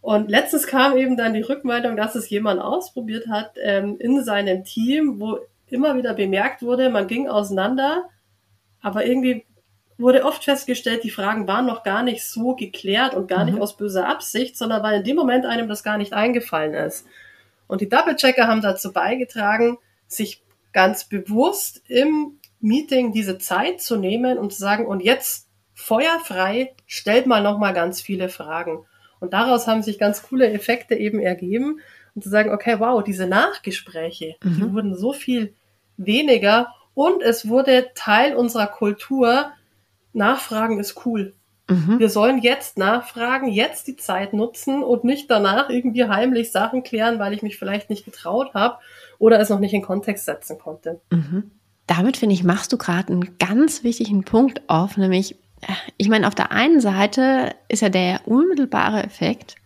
Und 0.01 0.31
letztens 0.31 0.67
kam 0.67 0.97
eben 0.97 1.17
dann 1.17 1.35
die 1.35 1.43
Rückmeldung, 1.43 1.97
dass 1.97 2.15
es 2.15 2.31
jemand 2.31 2.61
ausprobiert 2.61 3.29
hat 3.29 3.53
ähm, 3.61 3.97
in 3.99 4.23
seinem 4.23 4.65
Team, 4.65 5.21
wo 5.21 5.39
immer 5.69 5.97
wieder 5.97 6.15
bemerkt 6.15 6.63
wurde, 6.63 6.91
man 6.91 7.07
ging 7.07 7.29
auseinander, 7.29 8.09
aber 8.81 9.07
irgendwie 9.07 9.47
wurde 10.03 10.25
oft 10.25 10.45
festgestellt, 10.45 11.05
die 11.05 11.11
Fragen 11.11 11.47
waren 11.47 11.67
noch 11.67 11.83
gar 11.83 12.03
nicht 12.03 12.25
so 12.25 12.55
geklärt 12.55 13.15
und 13.15 13.29
gar 13.29 13.45
mhm. 13.45 13.53
nicht 13.53 13.61
aus 13.61 13.77
böser 13.77 14.09
Absicht, 14.09 14.57
sondern 14.57 14.83
weil 14.83 14.99
in 14.99 15.05
dem 15.05 15.17
Moment 15.17 15.47
einem 15.47 15.69
das 15.69 15.83
gar 15.83 15.99
nicht 15.99 16.13
eingefallen 16.13 16.75
ist. 16.75 17.07
Und 17.67 17.81
die 17.81 17.89
Double-Checker 17.89 18.47
haben 18.47 18.61
dazu 18.61 18.93
beigetragen, 18.93 19.79
sich 20.07 20.43
ganz 20.73 21.05
bewusst 21.05 21.83
im 21.89 22.39
Meeting 22.61 23.13
diese 23.13 23.39
Zeit 23.39 23.81
zu 23.81 23.97
nehmen 23.97 24.39
und 24.39 24.53
zu 24.53 24.59
sagen, 24.59 24.87
und 24.87 25.01
jetzt 25.01 25.49
feuerfrei, 25.75 26.75
stellt 26.87 27.27
mal 27.27 27.43
noch 27.43 27.59
mal 27.59 27.73
ganz 27.73 28.01
viele 28.01 28.29
Fragen. 28.29 28.85
Und 29.21 29.33
daraus 29.33 29.67
haben 29.67 29.83
sich 29.83 29.99
ganz 29.99 30.23
coole 30.23 30.51
Effekte 30.51 30.95
eben 30.95 31.19
ergeben 31.21 31.81
und 32.15 32.23
zu 32.23 32.29
sagen, 32.29 32.51
okay, 32.51 32.79
wow, 32.79 33.03
diese 33.03 33.27
Nachgespräche, 33.27 34.37
mhm. 34.43 34.55
die 34.55 34.73
wurden 34.73 34.97
so 34.97 35.13
viel 35.13 35.55
weniger 35.97 36.75
Und 36.95 37.23
es 37.23 37.49
wurde 37.49 37.91
Teil 37.95 38.35
unserer 38.37 38.67
Kultur, 38.67 39.53
Nachfragen 40.13 40.79
ist 40.79 41.07
cool. 41.07 41.35
Mhm. 41.69 41.99
Wir 41.99 42.09
sollen 42.09 42.39
jetzt 42.39 42.77
nachfragen, 42.77 43.49
jetzt 43.49 43.87
die 43.87 43.97
Zeit 43.97 44.33
nutzen 44.33 44.83
und 44.83 45.05
nicht 45.05 45.31
danach 45.31 45.71
irgendwie 45.71 46.05
heimlich 46.05 46.53
Sachen 46.53 46.83
klären, 46.83 47.19
weil 47.19 47.33
ich 47.33 47.43
mich 47.43 47.59
vielleicht 47.59 47.89
nicht 47.91 48.05
getraut 48.05 48.55
habe 48.55 48.79
oder 49.19 49.41
es 49.41 49.49
noch 49.49 49.61
nicht 49.61 49.73
in 49.73 49.83
Kontext 49.83 50.25
setzen 50.25 50.59
konnte. 50.59 51.01
Mhm. 51.11 51.51
Damit 51.87 52.17
finde 52.17 52.35
ich, 52.35 52.45
machst 52.45 52.73
du 52.73 52.79
gerade 52.79 53.13
einen 53.13 53.39
ganz 53.39 53.85
wichtigen 53.85 54.25
Punkt 54.25 54.69
auf, 54.69 54.97
nämlich, 54.97 55.37
ich 55.97 56.09
meine, 56.09 56.27
auf 56.27 56.35
der 56.35 56.53
einen 56.53 56.81
Seite 56.81 57.55
ist 57.69 57.83
ja 57.83 57.89
der 57.89 58.27
unmittelbare 58.27 59.03
Effekt, 59.03 59.57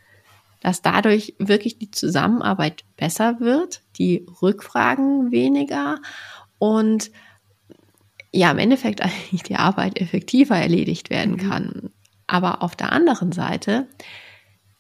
dass 0.61 0.83
dadurch 0.83 1.35
wirklich 1.39 1.79
die 1.79 1.91
Zusammenarbeit 1.91 2.85
besser 2.97 3.41
wird, 3.41 3.83
die 3.99 4.27
Rückfragen 4.43 5.31
weniger 5.31 5.99
und 6.59 7.11
ja, 8.33 8.51
im 8.51 8.59
Endeffekt 8.59 9.01
eigentlich 9.03 9.43
die 9.43 9.57
Arbeit 9.57 10.01
effektiver 10.01 10.57
erledigt 10.57 11.11
werden 11.11 11.35
mhm. 11.35 11.49
kann. 11.49 11.91
Aber 12.27 12.63
auf 12.63 12.75
der 12.75 12.93
anderen 12.93 13.33
Seite 13.33 13.87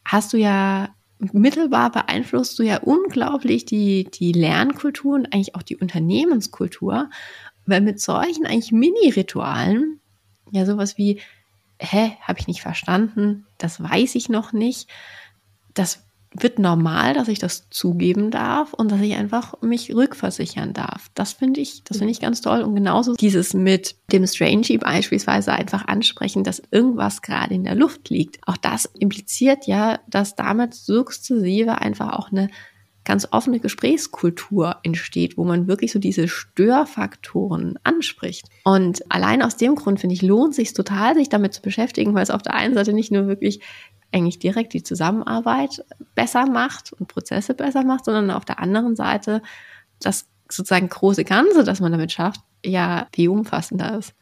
hast 0.04 0.32
du 0.32 0.36
ja 0.36 0.88
mittelbar 1.18 1.90
beeinflusst 1.90 2.58
du 2.58 2.62
ja 2.62 2.78
unglaublich 2.78 3.64
die, 3.64 4.04
die 4.04 4.32
Lernkultur 4.32 5.14
und 5.14 5.32
eigentlich 5.32 5.54
auch 5.54 5.62
die 5.62 5.76
Unternehmenskultur, 5.76 7.08
weil 7.64 7.80
mit 7.80 8.00
solchen 8.00 8.46
eigentlich 8.46 8.72
Mini-Ritualen, 8.72 10.00
ja 10.50 10.66
sowas 10.66 10.98
wie, 10.98 11.20
hä, 11.80 12.12
habe 12.20 12.38
ich 12.38 12.46
nicht 12.46 12.60
verstanden, 12.60 13.46
das 13.58 13.82
weiß 13.82 14.14
ich 14.14 14.28
noch 14.28 14.52
nicht, 14.52 14.88
das 15.74 16.05
wird 16.42 16.58
normal, 16.58 17.14
dass 17.14 17.28
ich 17.28 17.38
das 17.38 17.68
zugeben 17.70 18.30
darf 18.30 18.72
und 18.74 18.90
dass 18.90 19.00
ich 19.00 19.14
einfach 19.14 19.60
mich 19.62 19.94
rückversichern 19.94 20.72
darf. 20.72 21.10
Das 21.14 21.32
finde 21.32 21.60
ich, 21.60 21.84
das 21.84 21.98
finde 21.98 22.12
ich 22.12 22.20
ganz 22.20 22.40
toll. 22.40 22.62
Und 22.62 22.74
genauso 22.74 23.14
dieses 23.14 23.54
mit 23.54 23.96
dem 24.12 24.26
Strangey 24.26 24.78
beispielsweise 24.78 25.52
einfach 25.52 25.86
ansprechen, 25.86 26.44
dass 26.44 26.62
irgendwas 26.70 27.22
gerade 27.22 27.54
in 27.54 27.64
der 27.64 27.74
Luft 27.74 28.10
liegt. 28.10 28.38
Auch 28.46 28.56
das 28.56 28.86
impliziert 28.98 29.66
ja, 29.66 30.00
dass 30.08 30.34
damit 30.34 30.74
sukzessive 30.74 31.80
einfach 31.80 32.12
auch 32.12 32.30
eine 32.30 32.48
ganz 33.06 33.28
offene 33.30 33.60
Gesprächskultur 33.60 34.76
entsteht, 34.82 35.38
wo 35.38 35.44
man 35.44 35.68
wirklich 35.68 35.92
so 35.92 35.98
diese 35.98 36.28
Störfaktoren 36.28 37.78
anspricht. 37.84 38.48
Und 38.64 39.10
allein 39.10 39.42
aus 39.42 39.56
dem 39.56 39.76
Grund 39.76 40.00
finde 40.00 40.14
ich, 40.14 40.22
lohnt 40.22 40.54
sich 40.54 40.74
total, 40.74 41.14
sich 41.14 41.30
damit 41.30 41.54
zu 41.54 41.62
beschäftigen, 41.62 42.14
weil 42.14 42.24
es 42.24 42.30
auf 42.30 42.42
der 42.42 42.54
einen 42.54 42.74
Seite 42.74 42.92
nicht 42.92 43.12
nur 43.12 43.28
wirklich 43.28 43.60
eigentlich 44.12 44.38
direkt 44.38 44.72
die 44.72 44.82
Zusammenarbeit 44.82 45.84
besser 46.14 46.46
macht 46.46 46.92
und 46.92 47.08
Prozesse 47.08 47.54
besser 47.54 47.84
macht, 47.84 48.04
sondern 48.04 48.30
auf 48.30 48.44
der 48.44 48.60
anderen 48.60 48.96
Seite 48.96 49.42
das 50.00 50.26
sozusagen 50.48 50.88
große 50.88 51.24
Ganze, 51.24 51.64
das 51.64 51.80
man 51.80 51.92
damit 51.92 52.12
schafft, 52.12 52.40
ja 52.64 53.08
viel 53.12 53.28
umfassender 53.30 53.98
ist. 53.98 54.14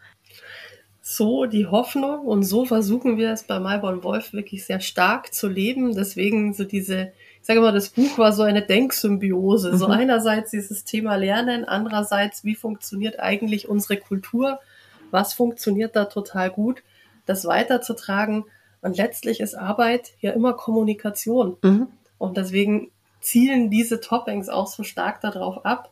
So 1.07 1.45
die 1.45 1.67
Hoffnung 1.67 2.21
und 2.21 2.45
so 2.45 2.65
versuchen 2.65 3.19
wir 3.19 3.31
es 3.31 3.43
bei 3.43 3.61
Malborn 3.61 4.03
Wolf 4.03 4.33
wirklich 4.33 4.65
sehr 4.65 4.81
stark 4.81 5.35
zu 5.35 5.49
leben. 5.49 5.95
Deswegen 5.95 6.55
so 6.55 6.65
diese, 6.65 7.13
ich 7.41 7.47
sage 7.47 7.61
mal, 7.61 7.73
das 7.73 7.91
Buch 7.91 8.17
war 8.17 8.33
so 8.33 8.43
eine 8.43 8.63
Denksymbiose. 8.63 9.73
Mhm. 9.73 9.77
So 9.77 9.87
einerseits 9.87 10.51
dieses 10.51 10.85
Thema 10.85 11.17
Lernen, 11.17 11.67
andererseits, 11.67 12.43
wie 12.45 12.55
funktioniert 12.55 13.21
eigentlich 13.21 13.69
unsere 13.69 13.99
Kultur? 13.99 14.61
Was 15.11 15.35
funktioniert 15.35 15.95
da 15.95 16.07
total 16.07 16.49
gut? 16.51 16.83
Das 17.27 17.45
weiterzutragen 17.45 18.47
und 18.85 18.99
letztlich 18.99 19.41
ist 19.41 19.55
Arbeit 19.55 20.13
ja 20.21 20.33
immer 20.33 20.53
Kommunikation. 20.53 21.57
Mhm. 21.63 21.89
Und 22.19 22.37
deswegen 22.37 22.91
zielen 23.21 23.71
diese 23.71 23.99
Toppings 23.99 24.51
auch 24.51 24.67
so 24.67 24.83
stark 24.83 25.23
darauf 25.23 25.65
ab. 25.65 25.91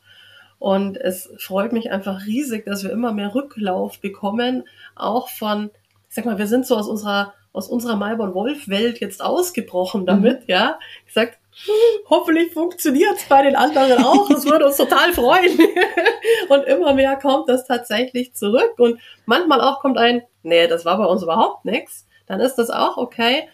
Und 0.59 0.97
es 0.97 1.27
freut 1.39 1.73
mich 1.73 1.91
einfach 1.91 2.27
riesig, 2.27 2.65
dass 2.65 2.83
wir 2.83 2.91
immer 2.91 3.11
mehr 3.11 3.33
Rücklauf 3.33 3.99
bekommen, 3.99 4.65
auch 4.93 5.29
von, 5.29 5.71
ich 6.07 6.13
sag 6.13 6.25
mal, 6.25 6.37
wir 6.37 6.45
sind 6.45 6.67
so 6.67 6.77
aus 6.77 6.87
unserer, 6.87 7.33
aus 7.51 7.67
unserer 7.67 7.95
Malborn-Wolf-Welt 7.95 8.99
jetzt 8.99 9.23
ausgebrochen 9.23 10.05
damit, 10.05 10.41
mhm. 10.41 10.45
ja. 10.45 10.77
Ich 11.07 11.13
sag, 11.13 11.39
hoffentlich 12.11 12.53
funktioniert's 12.53 13.25
bei 13.27 13.41
den 13.41 13.55
anderen 13.55 14.03
auch. 14.03 14.29
Das 14.29 14.45
würde 14.45 14.67
uns 14.67 14.77
total 14.77 15.13
freuen. 15.13 15.57
und 16.49 16.63
immer 16.65 16.93
mehr 16.93 17.15
kommt 17.15 17.49
das 17.49 17.65
tatsächlich 17.65 18.35
zurück. 18.35 18.75
Und 18.77 18.99
manchmal 19.25 19.61
auch 19.61 19.79
kommt 19.79 19.97
ein, 19.97 20.21
nee, 20.43 20.67
das 20.67 20.85
war 20.85 20.99
bei 20.99 21.05
uns 21.05 21.23
überhaupt 21.23 21.65
nichts 21.65 22.05
dann 22.25 22.39
ist 22.39 22.55
das 22.55 22.69
auch 22.69 22.97
okay. 22.97 23.47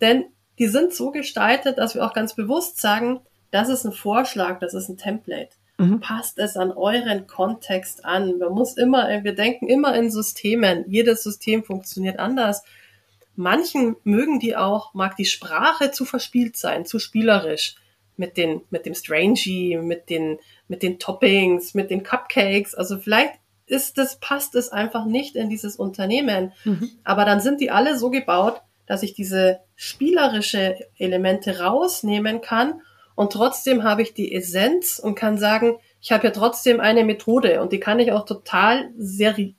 Denn 0.00 0.24
die 0.58 0.68
sind 0.68 0.94
so 0.94 1.10
gestaltet, 1.10 1.78
dass 1.78 1.94
wir 1.94 2.04
auch 2.04 2.14
ganz 2.14 2.34
bewusst 2.34 2.80
sagen, 2.80 3.20
das 3.50 3.68
ist 3.68 3.84
ein 3.84 3.92
Vorschlag, 3.92 4.58
das 4.58 4.74
ist 4.74 4.88
ein 4.88 4.96
Template. 4.98 5.50
Mhm. 5.78 6.00
Passt 6.00 6.38
es 6.38 6.56
an 6.56 6.72
euren 6.72 7.26
Kontext 7.26 8.04
an. 8.04 8.38
Man 8.38 8.52
muss 8.52 8.76
immer, 8.76 9.08
wir 9.22 9.34
denken 9.34 9.68
immer 9.68 9.94
in 9.94 10.10
Systemen. 10.10 10.84
Jedes 10.88 11.22
System 11.22 11.64
funktioniert 11.64 12.18
anders. 12.18 12.62
Manchen 13.34 13.96
mögen 14.02 14.40
die 14.40 14.56
auch, 14.56 14.94
mag 14.94 15.16
die 15.16 15.26
Sprache 15.26 15.90
zu 15.90 16.06
verspielt 16.06 16.56
sein, 16.56 16.86
zu 16.86 16.98
spielerisch. 16.98 17.76
Mit 18.18 18.38
den, 18.38 18.62
mit 18.70 18.86
dem 18.86 18.94
Strangey, 18.94 19.78
mit 19.82 20.08
den, 20.08 20.38
mit 20.68 20.82
den 20.82 20.98
Toppings, 20.98 21.74
mit 21.74 21.90
den 21.90 22.02
Cupcakes. 22.02 22.74
Also 22.74 22.96
vielleicht 22.98 23.34
ist 23.66 23.98
das, 23.98 24.18
passt 24.20 24.54
es 24.54 24.70
einfach 24.70 25.04
nicht 25.04 25.36
in 25.36 25.48
dieses 25.48 25.76
Unternehmen. 25.76 26.52
Mhm. 26.64 26.90
Aber 27.04 27.24
dann 27.24 27.40
sind 27.40 27.60
die 27.60 27.70
alle 27.70 27.98
so 27.98 28.10
gebaut, 28.10 28.60
dass 28.86 29.02
ich 29.02 29.14
diese 29.14 29.58
spielerische 29.74 30.76
Elemente 30.96 31.58
rausnehmen 31.58 32.40
kann 32.40 32.80
und 33.16 33.32
trotzdem 33.32 33.82
habe 33.82 34.02
ich 34.02 34.14
die 34.14 34.32
Essenz 34.34 34.98
und 34.98 35.16
kann 35.16 35.38
sagen, 35.38 35.78
ich 36.00 36.12
habe 36.12 36.26
ja 36.26 36.30
trotzdem 36.30 36.80
eine 36.80 37.02
Methode 37.02 37.62
und 37.62 37.72
die 37.72 37.80
kann 37.80 37.98
ich 37.98 38.12
auch 38.12 38.24
total 38.24 38.90
seri 38.96 39.56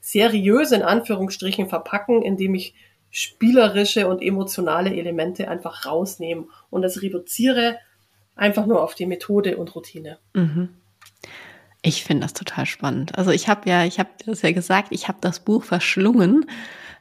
seriös 0.00 0.72
in 0.72 0.82
Anführungsstrichen 0.82 1.68
verpacken, 1.68 2.22
indem 2.22 2.54
ich 2.54 2.74
spielerische 3.10 4.08
und 4.08 4.22
emotionale 4.22 4.94
Elemente 4.94 5.48
einfach 5.48 5.86
rausnehme 5.86 6.46
und 6.70 6.82
das 6.82 7.02
reduziere 7.02 7.78
einfach 8.34 8.66
nur 8.66 8.82
auf 8.82 8.94
die 8.94 9.06
Methode 9.06 9.56
und 9.58 9.74
Routine. 9.74 10.18
Mhm. 10.34 10.70
Ich 11.88 12.04
finde 12.04 12.24
das 12.24 12.34
total 12.34 12.66
spannend. 12.66 13.16
Also 13.16 13.30
ich 13.30 13.48
habe 13.48 13.66
ja, 13.66 13.82
ich 13.86 13.98
habe 13.98 14.10
das 14.26 14.42
ja 14.42 14.52
gesagt, 14.52 14.88
ich 14.90 15.08
habe 15.08 15.16
das 15.22 15.40
Buch 15.40 15.64
verschlungen, 15.64 16.44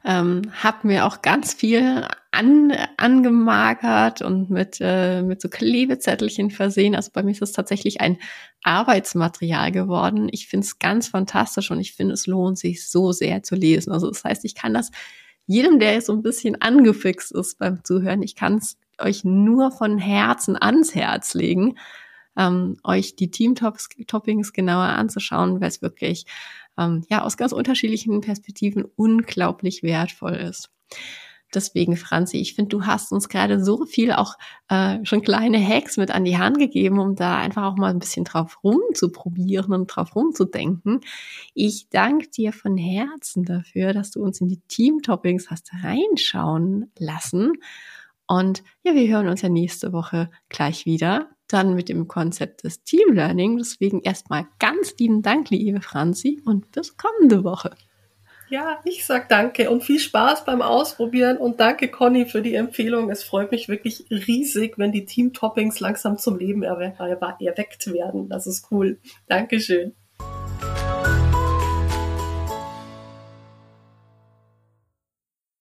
ähm, 0.06 0.44
habe 0.64 0.88
mir 0.88 1.06
auch 1.06 1.22
ganz 1.22 1.54
viel 1.54 2.08
an, 2.32 2.72
angemarkert 2.96 4.22
und 4.22 4.50
mit, 4.50 4.78
äh, 4.80 5.24
mit 5.24 5.42
so 5.42 5.50
Klebezettelchen 5.50 6.52
versehen. 6.52 6.96
Also 6.96 7.12
bei 7.12 7.22
mir 7.22 7.32
ist 7.32 7.42
es 7.42 7.52
tatsächlich 7.52 8.00
ein 8.00 8.18
Arbeitsmaterial 8.64 9.74
geworden. 9.74 10.30
Ich 10.32 10.48
finde 10.48 10.66
es 10.66 10.80
ganz 10.80 11.10
fantastisch 11.10 11.70
und 11.70 11.82
ich 11.82 11.94
finde, 11.94 12.14
es 12.14 12.26
lohnt 12.26 12.58
sich 12.58 12.90
so 12.90 13.12
sehr 13.12 13.44
zu 13.44 13.56
lesen. 13.56 13.92
Also 13.92 14.08
das 14.08 14.24
heißt, 14.24 14.46
ich 14.46 14.56
kann 14.56 14.74
das 14.74 14.92
jedem, 15.48 15.80
der 15.80 16.02
so 16.02 16.14
ein 16.14 16.22
bisschen 16.22 16.62
angefixt 16.62 17.34
ist 17.34 17.60
beim 17.60 17.84
Zuhören, 17.84 18.24
ich 18.24 18.36
kann 18.36 18.56
es 18.56 18.78
euch 19.00 19.26
nur 19.26 19.72
von 19.72 19.98
Herzen 19.98 20.56
ans 20.56 20.96
Herz 20.96 21.34
legen 21.34 21.76
ähm, 22.38 22.78
euch 22.84 23.16
die 23.16 23.32
Team-Toppings 23.32 24.54
genauer 24.54 24.86
anzuschauen, 24.86 25.60
weil 25.60 25.70
es 25.70 25.82
wirklich 25.82 26.26
ähm, 26.78 27.04
ja 27.10 27.24
aus 27.24 27.38
ganz 27.38 27.52
unterschiedlichen 27.52 28.22
Perspektiven 28.22 28.86
unglaublich 28.96 29.84
wertvoll 29.84 30.36
ist. 30.36 30.70
Deswegen, 31.54 31.96
Franzi, 31.96 32.38
ich 32.38 32.56
finde, 32.56 32.70
du 32.70 32.86
hast 32.86 33.14
uns 33.14 33.30
gerade 33.30 33.64
so 33.64 33.86
viel 33.86 34.12
auch 34.12 34.36
äh, 34.68 35.04
schon 35.06 35.22
kleine 35.22 35.66
Hacks 35.66 35.96
mit 35.96 36.12
an 36.12 36.26
die 36.26 36.38
Hand 36.38 36.60
gegeben, 36.60 37.00
um 37.00 37.16
da 37.16 37.38
einfach 37.38 37.64
auch 37.64 37.78
mal 37.78 37.90
ein 37.90 38.00
bisschen 38.00 38.26
drauf 38.26 38.60
rumzuprobieren 38.66 39.74
und 39.74 39.88
drauf 39.88 40.14
rumzudenken. 40.14 41.00
Ich 41.54 41.88
danke 41.90 42.28
dir 42.30 42.52
von 42.52 42.76
Herzen 42.78 43.46
dafür, 43.46 43.94
dass 43.94 44.12
du 44.12 44.22
uns 44.22 44.42
in 44.42 44.50
die 44.50 44.60
Team-Toppings 44.68 45.50
hast 45.50 45.72
reinschauen 45.82 46.92
lassen. 47.00 47.54
Und 48.28 48.62
ja, 48.84 48.94
wir 48.94 49.08
hören 49.08 49.30
uns 49.30 49.42
ja 49.42 49.48
nächste 49.48 49.94
Woche 49.94 50.30
gleich 50.50 50.86
wieder 50.86 51.30
dann 51.48 51.76
mit 51.76 51.90
dem 51.90 52.08
Konzept 52.08 52.64
des 52.64 52.84
Team 52.84 53.14
Learning. 53.14 53.58
Deswegen 53.58 54.02
erstmal 54.02 54.48
ganz 54.60 54.96
lieben 55.00 55.22
Dank, 55.22 55.50
liebe 55.50 55.82
Franzi, 55.82 56.42
und 56.46 56.72
bis 56.72 56.98
kommende 56.98 57.44
Woche. 57.44 57.72
Ja, 58.50 58.80
ich 58.86 59.06
sag 59.06 59.28
danke 59.28 59.70
und 59.70 59.84
viel 59.84 60.00
Spaß 60.00 60.46
beim 60.46 60.62
Ausprobieren 60.62 61.38
und 61.38 61.60
danke 61.60 61.90
Conny 61.90 62.26
für 62.26 62.42
die 62.42 62.56
Empfehlung. 62.56 63.10
Es 63.10 63.24
freut 63.24 63.52
mich 63.52 63.68
wirklich 63.68 64.06
riesig, 64.10 64.78
wenn 64.78 64.94
die 64.94 65.04
Team-Toppings 65.04 65.82
langsam 65.82 66.18
zum 66.18 66.38
Leben 66.38 66.64
erweckt 66.64 67.92
werden. 67.92 68.30
Das 68.30 68.48
ist 68.48 68.72
cool. 68.72 69.00
Dankeschön. 69.28 69.96